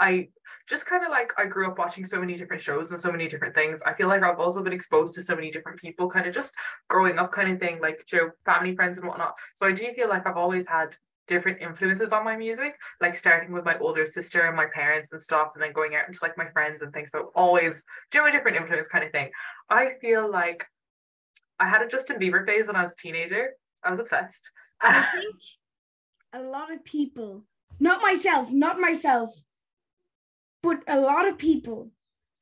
I 0.03 0.29
just 0.69 0.85
kind 0.85 1.05
of 1.05 1.11
like 1.11 1.31
I 1.39 1.47
grew 1.47 1.71
up 1.71 1.79
watching 1.79 2.05
so 2.05 2.19
many 2.19 2.35
different 2.35 2.61
shows 2.61 2.91
and 2.91 3.01
so 3.01 3.13
many 3.13 3.29
different 3.29 3.55
things. 3.55 3.83
I 3.83 3.95
feel 3.95 4.09
like 4.09 4.25
I've 4.25 4.41
also 4.41 4.61
been 4.61 4.73
exposed 4.73 5.15
to 5.15 5.23
so 5.23 5.37
many 5.37 5.49
different 5.49 5.79
people, 5.79 6.11
kind 6.11 6.27
of 6.27 6.35
just 6.35 6.53
growing 6.89 7.19
up, 7.19 7.31
kind 7.31 7.53
of 7.53 7.61
thing, 7.61 7.81
like 7.81 8.05
you 8.13 8.19
know, 8.19 8.31
family, 8.45 8.75
friends, 8.75 8.99
and 8.99 9.07
whatnot. 9.07 9.35
So 9.55 9.65
I 9.65 9.71
do 9.71 9.93
feel 9.95 10.09
like 10.09 10.27
I've 10.27 10.37
always 10.37 10.67
had 10.67 10.97
different 11.29 11.63
influences 11.63 12.13
on 12.13 12.25
my 12.25 12.37
music, 12.37 12.75
like 13.01 13.15
starting 13.15 13.53
with 13.53 13.65
my 13.65 13.79
older 13.79 14.05
sister 14.05 14.41
and 14.41 14.57
my 14.57 14.67
parents 14.67 15.13
and 15.13 15.23
stuff, 15.23 15.53
and 15.55 15.63
then 15.63 15.73
going 15.73 15.95
out 15.95 16.09
into 16.09 16.19
like 16.21 16.37
my 16.37 16.49
friends 16.51 16.83
and 16.83 16.93
things. 16.93 17.13
So 17.13 17.31
always 17.37 17.85
do 18.11 18.27
a 18.27 18.33
different 18.33 18.57
influence 18.57 18.89
kind 18.89 19.05
of 19.05 19.13
thing. 19.13 19.31
I 19.71 19.93
feel 20.01 20.29
like 20.29 20.67
I 21.61 21.69
had 21.69 21.81
a 21.81 21.87
Justin 21.87 22.19
Bieber 22.19 22.45
phase 22.45 22.67
when 22.67 22.75
I 22.75 22.83
was 22.83 22.95
a 22.95 22.97
teenager. 22.97 23.51
I 23.85 23.91
was 23.91 24.01
obsessed. 24.01 24.51
I 24.81 25.03
think 25.13 25.37
a 26.33 26.43
lot 26.43 26.73
of 26.73 26.85
people, 26.85 27.45
not 27.79 28.03
myself, 28.03 28.51
not 28.51 28.81
myself, 28.81 29.33
but 30.63 30.83
a 30.87 31.01
lot 31.01 31.27
of 31.27 31.39
people 31.39 31.91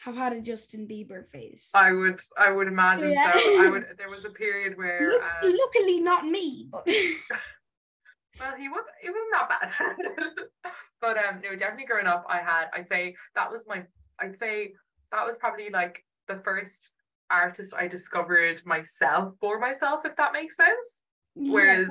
have 0.01 0.17
had 0.17 0.33
a 0.33 0.41
Justin 0.41 0.87
Bieber 0.87 1.27
phase. 1.27 1.71
I 1.75 1.93
would, 1.93 2.21
I 2.39 2.51
would 2.51 2.69
imagine 2.69 3.13
yeah. 3.13 3.33
so. 3.33 3.63
I 3.63 3.71
would. 3.71 3.87
There 3.99 4.09
was 4.09 4.25
a 4.25 4.31
period 4.31 4.77
where, 4.77 5.11
Look, 5.11 5.23
um, 5.23 5.57
luckily, 5.59 6.01
not 6.01 6.27
me, 6.27 6.69
but. 6.71 6.87
well, 8.41 8.57
he 8.57 8.69
was. 8.69 8.85
It 9.03 9.11
wasn't 9.11 9.33
that 9.33 9.71
bad, 9.79 10.73
but 11.01 11.27
um, 11.27 11.41
no, 11.43 11.55
definitely 11.57 11.87
growing 11.87 12.07
up, 12.07 12.25
I 12.29 12.39
had. 12.39 12.67
I'd 12.73 12.89
say 12.89 13.15
that 13.35 13.51
was 13.51 13.67
my. 13.69 13.85
I'd 14.19 14.39
say 14.39 14.73
that 15.13 15.27
was 15.27 15.37
probably 15.37 15.71
like 15.71 16.05
the 16.29 16.37
first 16.37 16.93
artist 17.31 17.75
I 17.77 17.87
discovered 17.87 18.61
myself 18.65 19.35
for 19.41 19.59
myself, 19.59 20.01
if 20.05 20.17
that 20.17 20.33
makes 20.33 20.57
sense. 20.57 21.01
Yeah, 21.37 21.53
Whereas 21.53 21.89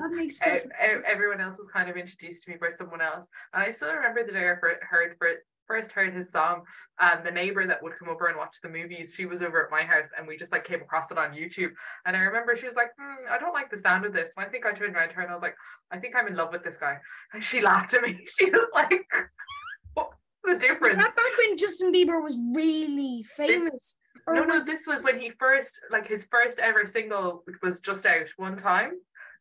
everyone 1.05 1.39
else 1.39 1.57
was 1.57 1.69
kind 1.71 1.89
of 1.89 1.95
introduced 1.95 2.43
to 2.43 2.51
me 2.51 2.57
by 2.59 2.69
someone 2.69 3.01
else. 3.01 3.27
And 3.53 3.63
I 3.63 3.71
still 3.71 3.93
remember 3.93 4.25
the 4.25 4.33
day 4.33 4.49
I 4.49 4.53
heard 4.53 5.15
for 5.17 5.29
first 5.69 5.91
heard 5.91 6.13
his 6.13 6.31
song, 6.31 6.63
and 6.99 7.25
the 7.25 7.31
neighbor 7.31 7.65
that 7.67 7.81
would 7.81 7.97
come 7.97 8.09
over 8.09 8.27
and 8.27 8.37
watch 8.37 8.57
the 8.61 8.69
movies, 8.69 9.13
she 9.15 9.25
was 9.25 9.41
over 9.41 9.63
at 9.63 9.71
my 9.71 9.83
house, 9.83 10.09
and 10.17 10.27
we 10.27 10.35
just 10.35 10.51
like 10.51 10.65
came 10.65 10.81
across 10.81 11.11
it 11.11 11.17
on 11.17 11.31
YouTube. 11.31 11.71
And 12.05 12.17
I 12.17 12.21
remember 12.21 12.55
she 12.55 12.67
was 12.67 12.75
like, 12.75 12.91
hmm, 12.99 13.31
"I 13.31 13.37
don't 13.37 13.53
like 13.53 13.69
the 13.69 13.77
sound 13.77 14.05
of 14.05 14.13
this." 14.13 14.31
And 14.35 14.45
I 14.45 14.49
think 14.49 14.65
I 14.65 14.71
turned 14.73 14.95
around 14.95 15.09
to 15.09 15.15
her 15.15 15.21
and 15.21 15.31
I 15.31 15.33
was 15.33 15.43
like, 15.43 15.55
"I 15.91 15.99
think 15.99 16.15
I'm 16.15 16.27
in 16.27 16.35
love 16.35 16.51
with 16.51 16.63
this 16.63 16.77
guy," 16.77 16.97
and 17.33 17.43
she 17.43 17.61
laughed 17.61 17.93
at 17.93 18.01
me. 18.01 18.19
She 18.37 18.49
was 18.49 18.67
like, 18.73 19.05
"What's 19.93 20.15
the 20.43 20.57
difference?" 20.57 20.97
Is 20.97 21.03
that 21.03 21.15
back 21.15 21.37
when 21.37 21.57
Justin 21.57 21.93
Bieber 21.93 22.21
was 22.21 22.37
really 22.53 23.23
famous? 23.23 23.71
This, 23.71 23.95
no, 24.27 24.43
no, 24.43 24.63
this 24.63 24.85
was 24.87 25.01
when 25.01 25.19
he 25.19 25.31
first, 25.39 25.79
like 25.91 26.07
his 26.07 26.25
first 26.25 26.59
ever 26.59 26.85
single 26.85 27.41
which 27.45 27.55
was 27.61 27.79
just 27.79 28.05
out 28.05 28.27
one 28.37 28.57
time 28.57 28.91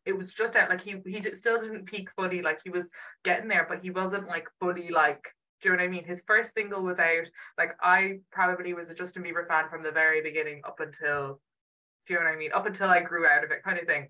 it 0.07 0.17
was 0.17 0.33
just 0.33 0.57
out 0.57 0.71
like 0.71 0.81
he 0.81 0.97
he 1.07 1.21
still 1.35 1.61
didn't 1.61 1.85
peak 1.85 2.09
fully 2.17 2.41
like 2.41 2.61
he 2.65 2.71
was 2.71 2.89
getting 3.25 3.49
there 3.49 3.67
but 3.69 3.83
he 3.83 3.91
wasn't 3.91 4.27
like 4.27 4.49
fully 4.59 4.89
like 4.91 5.23
do 5.61 5.69
you 5.69 5.77
know 5.77 5.83
what 5.83 5.89
I 5.89 5.91
mean? 5.91 6.05
His 6.05 6.23
first 6.27 6.55
single 6.55 6.83
was 6.83 6.99
out. 6.99 7.27
Like 7.57 7.77
I 7.83 8.21
probably 8.31 8.75
was 8.75 8.91
a 8.91 8.95
Justin 8.95 9.25
Bieber 9.25 9.47
fan 9.47 9.69
from 9.69 9.83
the 9.83 9.91
very 9.91 10.23
beginning 10.23 10.63
up 10.65 10.81
until 10.81 11.41
do 12.07 12.15
you 12.15 12.21
know 12.21 12.27
what 12.27 12.33
I 12.33 12.37
mean? 12.37 12.53
Up 12.55 12.67
until 12.67 12.89
I 12.89 13.01
grew 13.01 13.27
out 13.27 13.45
of 13.45 13.51
it 13.51 13.63
kind 13.63 13.79
of 13.79 13.87
thing. 13.87 14.09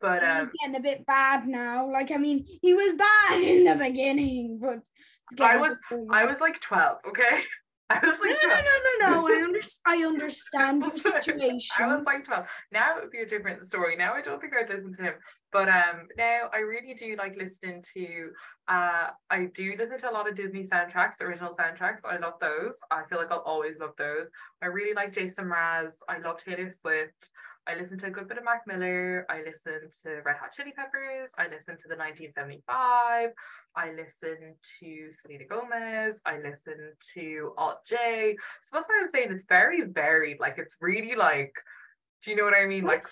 But 0.00 0.22
um, 0.24 0.38
he's 0.38 0.50
getting 0.60 0.76
a 0.76 0.80
bit 0.80 1.04
bad 1.06 1.46
now. 1.46 1.90
Like 1.90 2.10
I 2.10 2.16
mean, 2.16 2.46
he 2.62 2.72
was 2.72 2.94
bad 2.94 3.42
in 3.42 3.64
the 3.64 3.74
beginning, 3.74 4.60
but 4.60 4.80
I 5.40 5.58
was 5.58 5.76
I 6.10 6.24
was 6.24 6.40
like 6.40 6.60
12, 6.60 6.98
okay? 7.08 7.42
I 7.90 8.00
was 8.00 8.20
like, 8.20 8.36
no, 8.42 8.48
no, 8.48 8.54
no, 8.54 9.06
no, 9.06 9.22
no. 9.22 9.28
I, 9.28 9.42
under- 9.42 9.60
I 9.86 9.96
understand 10.04 10.82
the 10.82 10.90
situation. 10.98 11.76
I 11.78 11.96
was 11.96 12.04
like 12.04 12.24
12. 12.26 12.46
Now 12.70 12.96
it 12.98 13.02
would 13.02 13.10
be 13.10 13.20
a 13.20 13.26
different 13.26 13.66
story. 13.66 13.96
Now 13.96 14.12
I 14.12 14.20
don't 14.20 14.40
think 14.40 14.52
I'd 14.54 14.68
listen 14.68 14.92
to 14.94 15.02
him. 15.02 15.14
But 15.50 15.70
um 15.70 16.08
now 16.18 16.50
I 16.52 16.58
really 16.58 16.92
do 16.92 17.16
like 17.16 17.34
listening 17.36 17.82
to 17.94 18.30
uh 18.68 19.08
I 19.30 19.46
do 19.54 19.74
listen 19.78 19.96
to 19.98 20.10
a 20.10 20.12
lot 20.12 20.28
of 20.28 20.34
Disney 20.36 20.64
soundtracks, 20.66 21.22
original 21.22 21.54
soundtracks. 21.54 22.00
I 22.04 22.18
love 22.18 22.34
those. 22.42 22.76
I 22.90 23.04
feel 23.08 23.16
like 23.16 23.30
I'll 23.30 23.38
always 23.38 23.76
love 23.80 23.92
those. 23.96 24.28
I 24.62 24.66
really 24.66 24.92
like 24.94 25.14
Jason 25.14 25.46
Mraz. 25.46 25.92
I 26.08 26.18
love 26.18 26.36
Taylor 26.44 26.70
Swift. 26.70 27.30
I 27.68 27.74
listen 27.76 27.98
to 27.98 28.06
a 28.06 28.10
good 28.10 28.28
bit 28.28 28.38
of 28.38 28.44
Mac 28.44 28.66
Miller. 28.66 29.26
I 29.28 29.42
listen 29.42 29.90
to 30.02 30.22
Red 30.24 30.36
Hot 30.40 30.50
Chili 30.56 30.72
Peppers. 30.74 31.34
I 31.36 31.44
listen 31.48 31.76
to 31.76 31.88
the 31.88 31.96
1975. 31.96 33.30
I 33.76 33.90
listen 33.92 34.54
to 34.80 35.12
Selena 35.12 35.44
Gomez. 35.44 36.22
I 36.24 36.38
listen 36.38 36.92
to 37.14 37.52
Alt 37.58 37.80
J. 37.86 38.36
So 38.62 38.70
that's 38.72 38.88
why 38.88 38.98
I'm 39.02 39.08
saying 39.08 39.28
it's 39.32 39.44
very 39.44 39.82
varied. 39.82 40.40
Like 40.40 40.54
it's 40.56 40.78
really 40.80 41.14
like, 41.14 41.52
do 42.24 42.30
you 42.30 42.38
know 42.38 42.44
what 42.44 42.54
I 42.54 42.64
mean? 42.64 42.84
Like, 42.84 43.06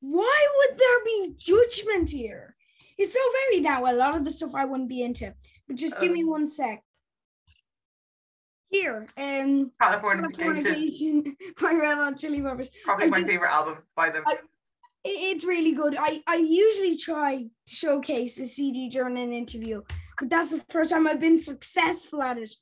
why 0.00 0.46
would 0.56 0.78
there 0.78 1.04
be 1.04 1.34
judgment 1.36 2.08
here? 2.08 2.56
It's 2.96 3.14
so 3.14 3.20
varied 3.50 3.64
now. 3.64 3.84
A 3.84 3.92
lot 3.92 4.16
of 4.16 4.24
the 4.24 4.30
stuff 4.30 4.54
I 4.54 4.64
wouldn't 4.64 4.88
be 4.88 5.02
into. 5.02 5.34
But 5.68 5.76
just 5.76 6.00
give 6.00 6.12
me 6.12 6.22
Um, 6.22 6.30
one 6.30 6.46
sec. 6.46 6.82
Here, 8.72 9.06
um, 9.18 9.70
California 9.80 10.28
Californication 10.30 11.36
by 11.60 11.72
Red 11.82 11.94
Hot 11.98 12.16
Chili 12.18 12.40
Peppers. 12.40 12.70
probably 12.84 13.06
I 13.06 13.08
my 13.10 13.18
just- 13.20 13.30
favorite 13.30 13.50
album 13.52 13.76
by 13.94 14.08
them. 14.10 14.24
I- 14.26 14.38
It's 15.04 15.44
really 15.44 15.72
good. 15.72 15.94
I, 15.98 16.22
I 16.26 16.36
usually 16.36 16.96
try 16.96 17.30
to 17.66 17.74
showcase 17.74 18.38
a 18.38 18.46
CD 18.46 18.88
during 18.88 19.18
an 19.18 19.32
interview, 19.32 19.82
but 20.18 20.30
that's 20.30 20.50
the 20.54 20.64
first 20.70 20.90
time 20.90 21.06
I've 21.06 21.20
been 21.20 21.36
successful 21.36 22.22
at 22.22 22.38
it. 22.38 22.52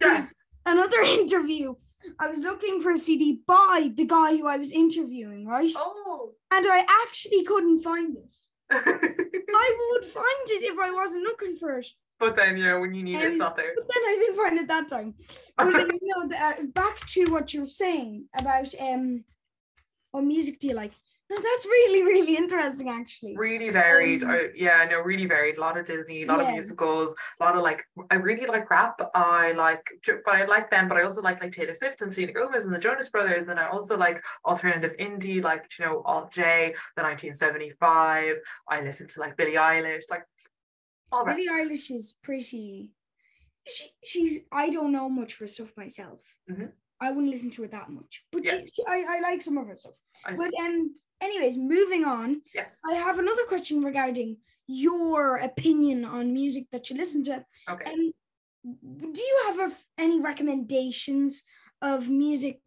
Yes. 0.00 0.32
Another 0.64 1.00
interview, 1.20 1.74
I 2.20 2.28
was 2.28 2.38
looking 2.38 2.80
for 2.80 2.92
a 2.92 2.98
CD 2.98 3.40
by 3.46 3.90
the 3.94 4.04
guy 4.04 4.36
who 4.36 4.46
I 4.46 4.58
was 4.58 4.70
interviewing, 4.72 5.44
right? 5.46 5.72
Oh. 5.76 6.34
And 6.52 6.64
I 6.68 6.86
actually 7.04 7.42
couldn't 7.44 7.82
find 7.82 8.16
it. 8.16 8.34
I 8.70 9.90
would 9.90 10.04
find 10.04 10.46
it 10.56 10.62
if 10.72 10.78
I 10.78 10.92
wasn't 10.92 11.24
looking 11.24 11.56
for 11.56 11.78
it. 11.78 11.86
But 12.20 12.36
then 12.36 12.56
yeah, 12.56 12.76
when 12.78 12.94
you 12.94 13.02
need 13.02 13.16
it, 13.16 13.22
it's 13.22 13.32
Um, 13.32 13.38
not 13.38 13.56
there. 13.56 13.72
But 13.76 13.88
then 13.88 14.02
I 14.02 14.16
didn't 14.20 14.36
find 14.36 14.58
it 14.58 14.68
that 14.68 14.88
time. 14.88 15.14
But 15.56 15.74
uh, 15.74 15.86
you 16.00 16.08
know, 16.14 16.28
the, 16.28 16.36
uh, 16.36 16.62
back 16.74 16.98
to 17.14 17.24
what 17.32 17.52
you're 17.54 17.66
saying 17.66 18.26
about 18.38 18.72
um, 18.80 19.24
what 20.12 20.24
music 20.24 20.58
do 20.58 20.68
you 20.68 20.74
like? 20.74 20.92
No, 21.30 21.36
that's 21.36 21.66
really, 21.66 22.02
really 22.04 22.36
interesting, 22.38 22.88
actually. 22.88 23.36
really 23.36 23.68
varied. 23.68 24.22
Um, 24.22 24.30
I, 24.30 24.48
yeah, 24.56 24.86
no, 24.90 25.00
really 25.00 25.26
varied. 25.26 25.58
A 25.58 25.60
lot 25.60 25.76
of 25.76 25.84
Disney, 25.84 26.22
a 26.22 26.26
lot 26.26 26.38
Yeah. 26.40 26.46
of 26.48 26.52
musicals, 26.54 27.14
a 27.38 27.44
lot 27.44 27.54
of 27.54 27.62
like. 27.62 27.84
I 28.10 28.14
really 28.14 28.46
like 28.46 28.70
rap. 28.70 28.98
I 29.14 29.52
like, 29.52 29.84
but 30.24 30.34
I 30.34 30.46
like 30.46 30.70
them. 30.70 30.88
But 30.88 30.96
I 30.96 31.02
also 31.02 31.20
like 31.20 31.42
like 31.42 31.52
Taylor 31.52 31.74
Swift 31.74 32.00
and 32.00 32.10
Selena 32.10 32.32
Gomez 32.32 32.64
and 32.64 32.74
the 32.74 32.78
Jonas 32.78 33.10
Brothers, 33.10 33.48
and 33.48 33.60
I 33.60 33.66
also 33.68 33.94
like 33.94 34.24
alternative 34.46 34.96
indie, 34.96 35.42
like 35.42 35.66
you 35.78 35.84
know 35.84 36.00
Alt 36.06 36.32
J, 36.32 36.74
the 36.96 37.02
1975. 37.02 38.36
I 38.70 38.80
listen 38.80 39.06
to 39.08 39.20
like 39.20 39.36
Billie 39.36 39.52
Eilish, 39.56 40.04
like 40.08 40.24
all 41.12 41.24
that. 41.24 41.36
Billie 41.36 41.48
Eilish 41.48 41.90
is 41.90 42.14
pretty. 42.22 42.92
She, 43.66 43.84
she's. 44.04 44.38
I 44.52 44.70
don't 44.70 44.92
know 44.92 45.08
much 45.08 45.32
of 45.34 45.38
her 45.40 45.46
stuff 45.48 45.68
myself. 45.76 46.20
Mhm. 46.50 46.72
I 47.00 47.10
wouldn't 47.12 47.30
listen 47.30 47.50
to 47.52 47.64
it 47.64 47.70
that 47.70 47.90
much, 47.90 48.24
but 48.32 48.44
Yeah. 48.44 48.58
she, 48.60 48.66
she, 48.74 48.82
I, 48.86 49.04
I 49.08 49.20
like 49.20 49.40
some 49.40 49.56
of 49.58 49.66
her 49.68 49.76
stuff. 49.76 49.92
But 50.24 50.50
um, 50.60 50.92
anyways, 51.20 51.56
moving 51.56 52.04
on. 52.04 52.42
yes. 52.54 52.78
I 52.90 52.94
have 52.94 53.18
another 53.20 53.44
question 53.44 53.82
regarding 53.82 54.38
your 54.66 55.36
opinion 55.36 56.04
on 56.04 56.32
music 56.32 56.66
that 56.72 56.90
you 56.90 56.96
listen 56.96 57.22
to. 57.24 57.44
Okay. 57.70 57.84
Um, 57.90 58.12
do 59.12 59.20
you 59.20 59.42
have 59.46 59.70
a, 59.70 59.72
any 59.96 60.20
recommendations 60.20 61.44
of 61.80 62.08
music, 62.08 62.60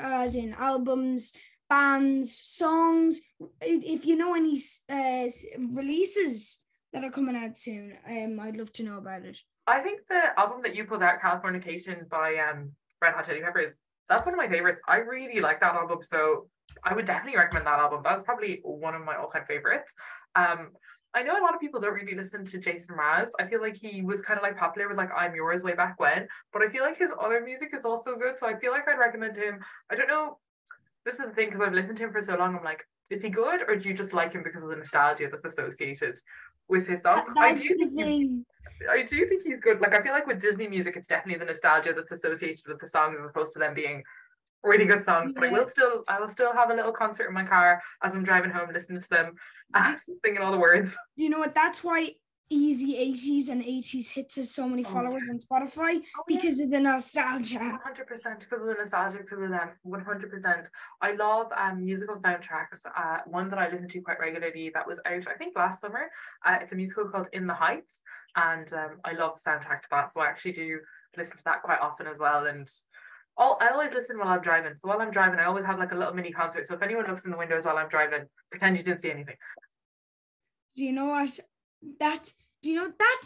as 0.00 0.34
in 0.34 0.54
albums, 0.54 1.32
bands, 1.70 2.36
songs? 2.42 3.20
If 3.60 3.84
if 3.84 4.04
you 4.06 4.16
know 4.16 4.34
any 4.34 4.58
uh, 4.90 5.28
releases 5.72 6.62
that 6.92 7.04
are 7.04 7.10
coming 7.10 7.36
out 7.36 7.56
soon, 7.56 7.94
um, 8.08 8.40
I'd 8.40 8.56
love 8.56 8.72
to 8.74 8.82
know 8.82 8.98
about 8.98 9.24
it. 9.24 9.38
I 9.66 9.80
think 9.80 10.00
the 10.08 10.38
album 10.38 10.62
that 10.64 10.74
you 10.74 10.84
put 10.84 11.02
out, 11.02 11.20
Californication 11.20 12.08
by 12.08 12.36
um 12.36 12.72
Red 13.02 13.14
Hot 13.14 13.26
Chili 13.26 13.40
Peppers, 13.42 13.76
that's 14.08 14.24
one 14.24 14.34
of 14.34 14.38
my 14.38 14.48
favorites. 14.48 14.80
I 14.88 14.96
really 14.98 15.40
like 15.40 15.60
that 15.60 15.74
album, 15.74 15.98
so 16.02 16.48
I 16.84 16.94
would 16.94 17.04
definitely 17.04 17.38
recommend 17.38 17.66
that 17.66 17.78
album. 17.78 18.00
That's 18.02 18.22
probably 18.22 18.60
one 18.62 18.94
of 18.94 19.04
my 19.04 19.16
all-time 19.16 19.44
favorites. 19.46 19.94
Um, 20.34 20.70
I 21.14 21.22
know 21.22 21.38
a 21.38 21.42
lot 21.42 21.54
of 21.54 21.60
people 21.60 21.80
don't 21.80 21.94
really 21.94 22.14
listen 22.14 22.44
to 22.44 22.58
Jason 22.58 22.94
Mraz. 22.96 23.30
I 23.40 23.46
feel 23.46 23.60
like 23.60 23.76
he 23.76 24.02
was 24.02 24.20
kind 24.20 24.38
of 24.38 24.42
like 24.42 24.56
popular 24.56 24.88
with 24.88 24.98
like 24.98 25.10
I'm 25.16 25.34
Yours 25.34 25.64
way 25.64 25.74
back 25.74 25.98
when, 25.98 26.28
but 26.52 26.62
I 26.62 26.68
feel 26.68 26.82
like 26.82 26.98
his 26.98 27.12
other 27.20 27.40
music 27.40 27.70
is 27.76 27.84
also 27.84 28.16
good. 28.16 28.38
So 28.38 28.46
I 28.46 28.58
feel 28.58 28.72
like 28.72 28.88
I'd 28.88 28.98
recommend 28.98 29.36
him. 29.36 29.60
I 29.90 29.96
don't 29.96 30.08
know. 30.08 30.38
This 31.04 31.14
is 31.14 31.26
the 31.26 31.32
thing 31.32 31.46
because 31.46 31.62
I've 31.62 31.72
listened 31.72 31.96
to 31.98 32.04
him 32.04 32.12
for 32.12 32.22
so 32.22 32.36
long. 32.36 32.56
I'm 32.56 32.64
like, 32.64 32.84
is 33.10 33.22
he 33.22 33.30
good 33.30 33.62
or 33.66 33.76
do 33.76 33.88
you 33.88 33.94
just 33.94 34.12
like 34.12 34.32
him 34.34 34.42
because 34.42 34.62
of 34.62 34.68
the 34.68 34.76
nostalgia 34.76 35.28
that's 35.30 35.46
associated 35.46 36.18
with 36.68 36.86
his 36.86 37.00
songs? 37.02 37.28
I 37.36 37.54
do 37.54 37.68
think 37.68 37.92
he's. 37.92 38.30
I 38.88 39.02
do 39.02 39.26
think 39.26 39.42
he's 39.42 39.58
good. 39.60 39.80
Like 39.80 39.94
I 39.94 40.02
feel 40.02 40.12
like 40.12 40.26
with 40.26 40.40
Disney 40.40 40.68
music, 40.68 40.96
it's 40.96 41.08
definitely 41.08 41.38
the 41.38 41.46
nostalgia 41.46 41.92
that's 41.92 42.12
associated 42.12 42.66
with 42.68 42.78
the 42.78 42.86
songs 42.86 43.18
as 43.18 43.26
opposed 43.26 43.52
to 43.54 43.58
them 43.58 43.74
being 43.74 44.04
really 44.62 44.84
good 44.84 45.02
songs. 45.02 45.32
But 45.32 45.44
I 45.44 45.50
will 45.50 45.68
still 45.68 46.04
I 46.08 46.20
will 46.20 46.28
still 46.28 46.52
have 46.52 46.70
a 46.70 46.74
little 46.74 46.92
concert 46.92 47.26
in 47.26 47.34
my 47.34 47.44
car 47.44 47.82
as 48.02 48.14
I'm 48.14 48.22
driving 48.22 48.50
home 48.50 48.68
listening 48.72 49.00
to 49.00 49.08
them, 49.08 49.34
uh, 49.74 49.94
singing 50.24 50.40
all 50.40 50.52
the 50.52 50.58
words. 50.58 50.96
You 51.16 51.30
know 51.30 51.38
what? 51.38 51.54
That's 51.54 51.82
why 51.82 52.12
Easy 52.50 52.94
80s 52.94 53.50
and 53.50 53.62
80s 53.62 54.08
hits 54.08 54.36
has 54.36 54.50
so 54.50 54.66
many 54.66 54.82
Oh, 54.86 54.88
followers 54.88 55.28
on 55.28 55.38
Spotify 55.38 56.00
because 56.26 56.60
of 56.60 56.70
the 56.70 56.80
nostalgia. 56.80 57.58
One 57.58 57.78
hundred 57.84 58.06
percent 58.06 58.40
because 58.40 58.62
of 58.62 58.68
the 58.68 58.74
nostalgia, 58.74 59.18
because 59.18 59.42
of 59.42 59.50
them. 59.50 59.70
One 59.82 60.02
hundred 60.02 60.30
percent. 60.30 60.70
I 61.02 61.12
love 61.12 61.52
um 61.56 61.84
musical 61.84 62.14
soundtracks. 62.16 62.86
Uh, 62.96 63.18
one 63.26 63.50
that 63.50 63.58
I 63.58 63.68
listen 63.68 63.88
to 63.88 64.00
quite 64.00 64.18
regularly 64.18 64.70
that 64.72 64.86
was 64.86 64.98
out, 65.04 65.28
I 65.28 65.34
think, 65.34 65.56
last 65.56 65.82
summer. 65.82 66.10
Uh, 66.44 66.56
it's 66.62 66.72
a 66.72 66.76
musical 66.76 67.08
called 67.10 67.26
In 67.34 67.46
the 67.46 67.52
Heights, 67.54 68.00
and 68.34 68.72
um, 68.72 68.98
I 69.04 69.12
love 69.12 69.38
the 69.42 69.50
soundtrack 69.50 69.82
to 69.82 69.88
that. 69.90 70.10
So 70.12 70.22
I 70.22 70.26
actually 70.28 70.52
do 70.52 70.78
listen 71.18 71.36
to 71.36 71.44
that 71.44 71.62
quite 71.62 71.80
often 71.80 72.06
as 72.06 72.18
well. 72.18 72.46
And 72.46 72.66
all, 73.36 73.58
I 73.60 73.68
always 73.68 73.92
listen 73.92 74.18
while 74.18 74.28
I'm 74.28 74.40
driving. 74.40 74.74
So 74.74 74.88
while 74.88 75.00
I'm 75.02 75.10
driving, 75.10 75.38
I 75.38 75.44
always 75.44 75.64
have 75.66 75.78
like 75.78 75.92
a 75.92 75.96
little 75.96 76.14
mini 76.14 76.32
concert. 76.32 76.66
So 76.66 76.74
if 76.74 76.82
anyone 76.82 77.06
looks 77.06 77.26
in 77.26 77.30
the 77.30 77.36
windows 77.36 77.66
while 77.66 77.76
I'm 77.76 77.88
driving, 77.88 78.24
pretend 78.50 78.78
you 78.78 78.82
didn't 78.84 79.00
see 79.00 79.10
anything. 79.10 79.36
Do 80.76 80.84
you 80.84 80.92
know 80.92 81.06
what? 81.06 81.38
That 82.00 82.30
do 82.62 82.70
you 82.70 82.76
know 82.76 82.92
that 82.98 83.22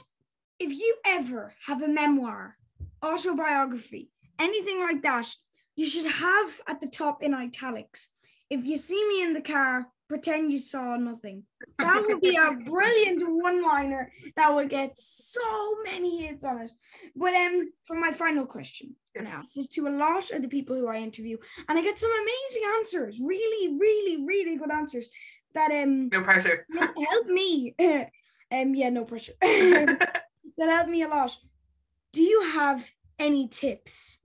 if 0.59 0.73
you 0.73 0.97
ever 1.05 1.55
have 1.67 1.83
a 1.83 1.89
memoir, 1.89 2.57
autobiography, 3.05 4.11
anything 4.39 4.81
like 4.81 5.03
that, 5.03 5.35
you 5.77 5.87
should 5.87 6.07
have 6.07 6.61
at 6.67 6.81
the 6.81 6.89
top 6.89 7.23
in 7.23 7.35
italics. 7.35 8.13
If 8.51 8.65
you 8.65 8.77
see 8.77 9.03
me 9.09 9.23
in 9.23 9.33
the 9.33 9.41
car, 9.41 9.87
pretend 10.09 10.53
you 10.53 10.59
saw 10.59 10.97
nothing. 10.97 11.45
That 11.79 12.05
would 12.07 12.21
be 12.21 12.37
a 12.37 12.53
brilliant 12.71 13.23
one-liner 13.27 14.13
that 14.37 14.55
would 14.55 14.69
get 14.69 14.97
so 14.99 15.41
many 15.85 16.27
hits 16.27 16.45
on 16.45 16.61
it. 16.61 16.71
But 17.17 17.35
um, 17.35 17.71
for 17.87 17.97
my 17.97 18.13
final 18.13 18.45
question, 18.45 18.95
and 19.15 19.27
I 19.27 19.31
ask 19.31 19.55
this 19.55 19.69
to 19.71 19.89
a 19.89 19.97
lot 20.05 20.31
of 20.31 20.43
the 20.43 20.49
people 20.49 20.77
who 20.77 20.87
I 20.87 20.97
interview, 20.99 21.39
and 21.67 21.79
I 21.79 21.83
get 21.83 21.99
some 21.99 22.11
amazing 22.13 22.63
answers, 22.77 23.21
really, 23.21 23.79
really, 23.79 24.25
really 24.25 24.57
good 24.57 24.71
answers 24.71 25.09
that 25.55 25.71
um 25.71 26.09
No 26.11 26.23
pressure. 26.23 26.67
help 26.79 27.27
me. 27.27 27.75
um, 28.53 28.75
yeah, 28.75 28.91
no 28.91 29.05
pressure. 29.05 29.33
that 29.41 29.99
helped 30.59 30.91
me 30.91 31.03
a 31.03 31.09
lot. 31.09 31.37
Do 32.13 32.23
you 32.23 32.43
have 32.43 32.89
any 33.19 33.49
tips? 33.49 34.21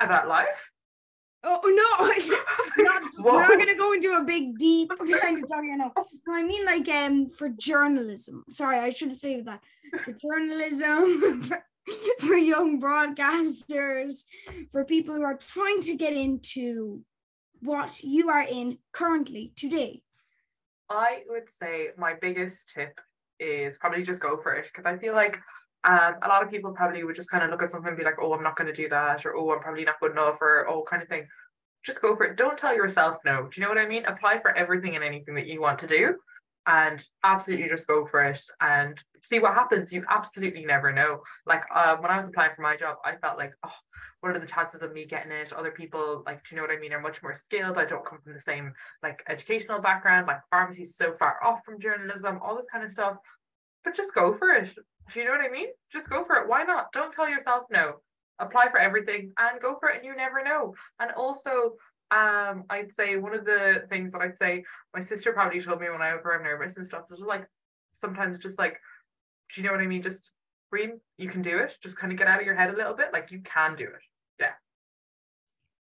About 0.00 0.26
life? 0.26 0.70
Oh 1.44 1.60
no, 1.64 2.82
not, 2.84 3.02
we're 3.18 3.32
not 3.32 3.58
gonna 3.58 3.76
go 3.76 3.92
into 3.92 4.12
a 4.12 4.22
big 4.22 4.56
deep 4.58 4.90
kind 4.90 5.42
of 5.42 5.48
talk 5.48 5.64
here 5.64 5.76
now. 5.76 5.92
No, 6.26 6.34
I 6.34 6.44
mean 6.44 6.64
like 6.64 6.88
um 6.88 7.30
for 7.30 7.48
journalism. 7.48 8.44
Sorry, 8.48 8.78
I 8.78 8.90
should 8.90 9.08
have 9.08 9.18
said 9.18 9.46
that. 9.46 9.60
For 10.04 10.12
journalism, 10.12 11.42
for, 11.42 11.64
for 12.20 12.34
young 12.34 12.80
broadcasters, 12.80 14.24
for 14.70 14.84
people 14.84 15.16
who 15.16 15.22
are 15.22 15.36
trying 15.36 15.80
to 15.82 15.96
get 15.96 16.12
into 16.12 17.02
what 17.60 18.02
you 18.04 18.30
are 18.30 18.42
in 18.42 18.78
currently 18.92 19.52
today. 19.56 20.02
I 20.92 21.22
would 21.28 21.48
say 21.50 21.88
my 21.96 22.14
biggest 22.20 22.70
tip 22.74 23.00
is 23.40 23.78
probably 23.78 24.02
just 24.02 24.20
go 24.20 24.40
for 24.42 24.54
it 24.54 24.64
because 24.64 24.84
I 24.84 24.98
feel 24.98 25.14
like 25.14 25.38
um, 25.84 26.16
a 26.22 26.28
lot 26.28 26.42
of 26.42 26.50
people 26.50 26.72
probably 26.72 27.02
would 27.02 27.16
just 27.16 27.30
kind 27.30 27.42
of 27.42 27.50
look 27.50 27.62
at 27.62 27.70
something 27.70 27.88
and 27.88 27.98
be 27.98 28.04
like, 28.04 28.16
oh, 28.20 28.34
I'm 28.34 28.42
not 28.42 28.56
going 28.56 28.68
to 28.68 28.72
do 28.72 28.88
that, 28.90 29.24
or 29.24 29.34
oh, 29.34 29.52
I'm 29.52 29.60
probably 29.60 29.84
not 29.84 29.98
good 30.00 30.12
enough, 30.12 30.40
or 30.40 30.68
oh, 30.68 30.84
kind 30.88 31.02
of 31.02 31.08
thing. 31.08 31.26
Just 31.82 32.02
go 32.02 32.14
for 32.14 32.24
it. 32.24 32.36
Don't 32.36 32.58
tell 32.58 32.76
yourself 32.76 33.16
no. 33.24 33.48
Do 33.48 33.60
you 33.60 33.62
know 33.62 33.68
what 33.68 33.78
I 33.78 33.88
mean? 33.88 34.04
Apply 34.04 34.38
for 34.38 34.56
everything 34.56 34.94
and 34.94 35.02
anything 35.02 35.34
that 35.34 35.46
you 35.46 35.60
want 35.60 35.80
to 35.80 35.86
do 35.86 36.14
and 36.66 37.04
absolutely 37.24 37.68
just 37.68 37.86
go 37.86 38.06
for 38.06 38.22
it 38.22 38.40
and 38.60 39.02
see 39.22 39.38
what 39.38 39.54
happens. 39.54 39.92
You 39.92 40.04
absolutely 40.08 40.64
never 40.64 40.92
know. 40.92 41.22
Like 41.46 41.64
um, 41.74 42.02
when 42.02 42.10
I 42.10 42.16
was 42.16 42.28
applying 42.28 42.54
for 42.54 42.62
my 42.62 42.76
job, 42.76 42.96
I 43.04 43.16
felt 43.16 43.38
like, 43.38 43.52
oh, 43.64 43.74
what 44.20 44.36
are 44.36 44.38
the 44.38 44.46
chances 44.46 44.82
of 44.82 44.92
me 44.92 45.06
getting 45.06 45.32
it? 45.32 45.52
Other 45.52 45.72
people, 45.72 46.22
like, 46.24 46.44
do 46.44 46.54
you 46.54 46.60
know 46.60 46.66
what 46.66 46.76
I 46.76 46.80
mean, 46.80 46.92
are 46.92 47.00
much 47.00 47.22
more 47.22 47.34
skilled. 47.34 47.78
I 47.78 47.84
don't 47.84 48.04
come 48.04 48.20
from 48.22 48.34
the 48.34 48.40
same 48.40 48.72
like 49.02 49.22
educational 49.28 49.82
background. 49.82 50.26
Like 50.26 50.40
pharmacy 50.50 50.82
is 50.82 50.96
so 50.96 51.14
far 51.18 51.42
off 51.44 51.64
from 51.64 51.80
journalism, 51.80 52.38
all 52.42 52.56
this 52.56 52.66
kind 52.70 52.84
of 52.84 52.90
stuff. 52.90 53.16
But 53.84 53.94
just 53.94 54.14
go 54.14 54.34
for 54.34 54.50
it. 54.50 54.72
Do 55.12 55.18
you 55.18 55.26
know 55.26 55.32
what 55.32 55.40
I 55.40 55.50
mean? 55.50 55.68
Just 55.92 56.08
go 56.08 56.22
for 56.22 56.36
it. 56.36 56.48
Why 56.48 56.62
not? 56.62 56.92
Don't 56.92 57.12
tell 57.12 57.28
yourself 57.28 57.64
no. 57.70 57.94
Apply 58.38 58.68
for 58.70 58.78
everything 58.78 59.32
and 59.38 59.60
go 59.60 59.76
for 59.78 59.88
it, 59.90 59.96
and 59.96 60.04
you 60.04 60.16
never 60.16 60.42
know. 60.42 60.74
And 61.00 61.10
also, 61.12 61.74
um, 62.12 62.64
I'd 62.68 62.92
say 62.92 63.16
one 63.16 63.34
of 63.34 63.46
the 63.46 63.84
things 63.88 64.12
that 64.12 64.20
I'd 64.20 64.36
say 64.36 64.64
my 64.94 65.00
sister 65.00 65.32
probably 65.32 65.60
told 65.60 65.80
me 65.80 65.88
when 65.88 66.02
I 66.02 66.12
was 66.12 66.20
very 66.22 66.42
nervous 66.42 66.76
and 66.76 66.86
stuff. 66.86 67.04
is 67.10 67.20
like 67.20 67.48
sometimes 67.92 68.38
just 68.38 68.58
like, 68.58 68.78
do 69.54 69.60
you 69.60 69.66
know 69.66 69.72
what 69.72 69.80
I 69.80 69.86
mean? 69.86 70.02
Just 70.02 70.32
Reem, 70.70 71.00
you 71.18 71.28
can 71.28 71.42
do 71.42 71.58
it. 71.58 71.76
Just 71.82 71.98
kind 71.98 72.12
of 72.12 72.18
get 72.18 72.28
out 72.28 72.40
of 72.40 72.46
your 72.46 72.54
head 72.54 72.70
a 72.72 72.76
little 72.76 72.94
bit. 72.94 73.12
Like 73.12 73.30
you 73.30 73.40
can 73.40 73.76
do 73.76 73.84
it. 73.84 74.02
Yeah. 74.38 74.52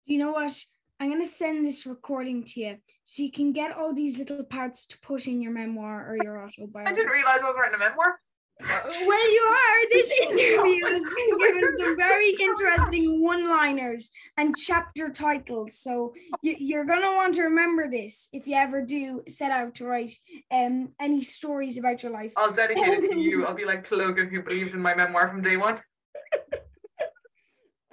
You 0.06 0.18
know 0.18 0.32
what? 0.32 0.52
I'm 1.00 1.10
gonna 1.10 1.26
send 1.26 1.66
this 1.66 1.86
recording 1.86 2.44
to 2.44 2.60
you 2.60 2.76
so 3.02 3.22
you 3.24 3.32
can 3.32 3.52
get 3.52 3.76
all 3.76 3.92
these 3.92 4.18
little 4.18 4.44
parts 4.44 4.86
to 4.86 4.98
put 5.00 5.26
in 5.26 5.42
your 5.42 5.52
memoir 5.52 6.08
or 6.08 6.16
your 6.22 6.44
autobiography. 6.44 6.90
I 6.90 6.92
didn't 6.92 7.10
realize 7.10 7.40
I 7.42 7.46
was 7.46 7.56
writing 7.58 7.74
a 7.74 7.78
memoir. 7.78 8.20
Well, 8.60 9.32
you 9.32 9.40
are. 9.48 9.88
This 9.90 10.12
interview 10.22 10.86
has 10.86 11.02
been 11.02 11.38
given 11.38 11.76
some 11.76 11.96
very 11.96 12.30
interesting 12.30 13.22
one-liners 13.22 14.10
and 14.36 14.56
chapter 14.56 15.08
titles. 15.08 15.78
So 15.78 16.14
you, 16.42 16.56
you're 16.58 16.84
gonna 16.84 17.14
want 17.14 17.34
to 17.36 17.42
remember 17.42 17.90
this 17.90 18.28
if 18.32 18.46
you 18.46 18.54
ever 18.54 18.82
do 18.82 19.22
set 19.28 19.50
out 19.50 19.74
to 19.76 19.86
write 19.86 20.12
um 20.50 20.90
any 21.00 21.22
stories 21.22 21.78
about 21.78 22.02
your 22.02 22.12
life. 22.12 22.32
I'll 22.36 22.52
dedicate 22.52 22.84
it 23.04 23.10
to 23.10 23.18
you. 23.18 23.46
I'll 23.48 23.54
be 23.54 23.64
like 23.64 23.84
to 23.84 23.96
Logan 23.96 24.30
who 24.30 24.42
believed 24.42 24.74
in 24.74 24.80
my 24.80 24.94
memoir 24.94 25.28
from 25.28 25.42
day 25.42 25.56
one. 25.56 25.80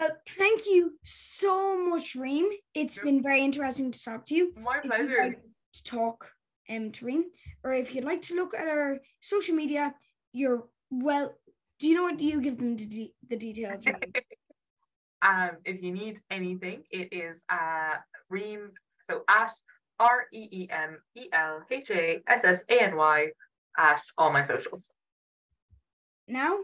Uh, 0.01 0.07
thank 0.37 0.65
you 0.65 0.93
so 1.03 1.77
much, 1.89 2.15
Reem. 2.15 2.49
It's 2.73 2.95
Yep. 2.95 3.03
been 3.05 3.21
very 3.21 3.41
interesting 3.41 3.91
to 3.91 4.01
talk 4.01 4.25
to 4.27 4.35
you. 4.35 4.53
My 4.55 4.79
pleasure. 4.79 5.17
like 5.23 5.41
to 5.73 5.83
talk 5.83 6.31
um, 6.69 6.91
to 6.93 7.05
Reem, 7.05 7.25
or 7.65 7.73
if 7.73 7.93
you'd 7.93 8.05
like 8.05 8.21
to 8.23 8.35
look 8.35 8.53
at 8.53 8.65
our 8.67 8.99
social 9.19 9.55
media, 9.55 9.93
you're 10.33 10.63
well. 10.89 11.33
Do 11.79 11.87
you 11.87 11.95
know 11.95 12.03
what 12.03 12.19
you 12.19 12.41
give 12.41 12.57
them 12.57 12.75
the, 12.75 12.85
de- 12.85 13.13
the 13.29 13.37
details? 13.37 13.83
Um, 15.21 15.57
if 15.65 15.83
you 15.83 15.91
need 15.91 16.21
anything, 16.31 16.83
it 16.91 17.11
is 17.11 17.43
uh 17.49 17.95
Reem, 18.29 18.71
so 19.05 19.23
at 19.27 19.51
R 19.99 20.27
E 20.31 20.47
E 20.49 20.67
M 20.71 20.97
E 21.13 21.27
L 21.33 21.61
H 21.69 21.91
A 21.91 22.21
S 22.25 22.45
S 22.45 22.63
A 22.69 22.81
N 22.83 22.95
Y 22.95 23.27
at 23.77 24.01
all 24.17 24.31
my 24.31 24.43
socials. 24.43 24.89
now, 26.25 26.59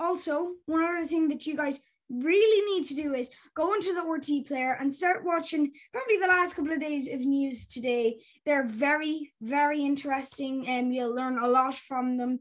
also 0.00 0.52
one 0.66 0.82
other 0.82 1.06
thing 1.06 1.28
that 1.28 1.46
you 1.46 1.56
guys 1.56 1.82
really 2.10 2.74
need 2.74 2.86
to 2.86 2.94
do 2.94 3.14
is 3.14 3.30
go 3.54 3.74
into 3.74 3.94
the 3.94 4.00
RTE 4.00 4.46
player 4.46 4.76
and 4.80 4.92
start 4.92 5.24
watching 5.24 5.72
probably 5.92 6.18
the 6.18 6.26
last 6.26 6.54
couple 6.54 6.72
of 6.72 6.80
days 6.80 7.10
of 7.12 7.20
news 7.20 7.66
today. 7.66 8.18
They're 8.44 8.66
very, 8.66 9.32
very 9.40 9.84
interesting 9.84 10.68
and 10.68 10.94
you'll 10.94 11.14
learn 11.14 11.38
a 11.38 11.48
lot 11.48 11.74
from 11.74 12.16
them. 12.16 12.40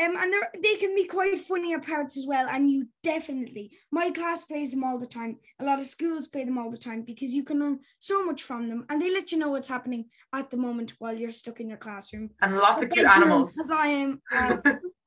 Um, 0.00 0.16
and 0.16 0.32
they 0.62 0.76
can 0.76 0.94
be 0.94 1.04
quite 1.04 1.38
funny 1.40 1.74
at 1.74 1.84
parts 1.86 2.16
as 2.16 2.26
well. 2.26 2.48
And 2.48 2.70
you 2.70 2.86
definitely, 3.02 3.72
my 3.90 4.10
class 4.10 4.42
plays 4.44 4.70
them 4.70 4.84
all 4.84 4.98
the 4.98 5.06
time. 5.06 5.36
A 5.60 5.64
lot 5.64 5.80
of 5.80 5.86
schools 5.86 6.28
play 6.28 6.44
them 6.44 6.56
all 6.56 6.70
the 6.70 6.78
time 6.78 7.02
because 7.02 7.34
you 7.34 7.44
can 7.44 7.60
learn 7.60 7.80
so 7.98 8.24
much 8.24 8.42
from 8.42 8.68
them 8.70 8.86
and 8.88 9.02
they 9.02 9.10
let 9.12 9.32
you 9.32 9.38
know 9.38 9.50
what's 9.50 9.68
happening 9.68 10.06
at 10.32 10.50
the 10.50 10.56
moment 10.56 10.94
while 10.98 11.14
you're 11.14 11.30
stuck 11.30 11.60
in 11.60 11.68
your 11.68 11.76
classroom. 11.76 12.30
And 12.40 12.56
lots 12.56 12.82
of 12.82 12.88
cute 12.88 13.04
animals. 13.06 13.58
As 13.58 13.70
I 13.70 13.88
am, 13.88 14.22
as 14.32 14.60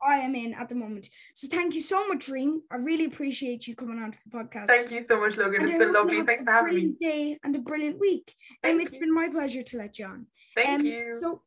I 0.07 0.17
am 0.17 0.35
in 0.35 0.53
at 0.53 0.69
the 0.69 0.75
moment. 0.75 1.09
So 1.33 1.47
thank 1.47 1.73
you 1.73 1.81
so 1.81 2.07
much, 2.07 2.27
Reem. 2.29 2.61
I 2.71 2.75
really 2.75 3.05
appreciate 3.05 3.65
you 3.67 3.75
coming 3.75 3.97
onto 3.97 4.19
the 4.23 4.37
podcast. 4.37 4.67
Thank 4.67 4.91
you 4.91 5.01
so 5.01 5.19
much, 5.19 5.35
Logan. 5.35 5.61
And 5.61 5.65
It's 5.69 5.75
I 5.75 5.79
been 5.79 5.93
lovely. 5.93 6.21
Thanks 6.21 6.43
for 6.43 6.51
having 6.51 6.75
me. 6.75 6.79
brilliant 6.81 6.99
Day 6.99 7.39
and 7.43 7.55
a 7.55 7.59
brilliant 7.59 7.99
week. 7.99 8.35
Um, 8.63 8.69
Thank 8.77 8.81
it's 8.83 8.91
you. 8.93 8.99
been 8.99 9.13
my 9.15 9.29
pleasure 9.29 9.63
to 9.63 9.77
let 9.77 9.97
you 9.97 10.05
on. 10.05 10.27
Thank 10.55 10.81
Um, 10.81 10.85
you. 10.85 11.11
So, 11.19 11.41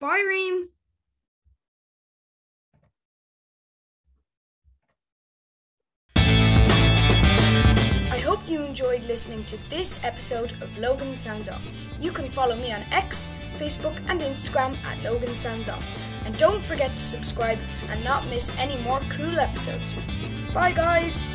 bye, 0.00 0.24
Reem. 0.26 0.70
I 8.10 8.18
hope 8.18 8.48
you 8.48 8.64
enjoyed 8.64 9.04
listening 9.04 9.44
to 9.44 9.70
this 9.70 10.02
episode 10.02 10.50
of 10.62 10.78
Logan 10.78 11.16
Sounds 11.16 11.48
Off. 11.48 11.64
You 12.00 12.10
can 12.10 12.28
follow 12.28 12.56
me 12.56 12.72
on 12.72 12.82
X, 12.90 13.32
Facebook, 13.56 13.96
and 14.08 14.20
Instagram 14.20 14.76
at 14.84 15.00
Logan 15.04 15.36
Sounds 15.36 15.68
Off. 15.68 15.86
And 16.26 16.36
don't 16.36 16.60
forget 16.60 16.90
to 16.90 16.98
subscribe 16.98 17.60
and 17.88 18.02
not 18.02 18.26
miss 18.26 18.52
any 18.58 18.82
more 18.82 18.98
cool 19.10 19.38
episodes. 19.38 19.96
Bye, 20.52 20.72
guys! 20.72 21.30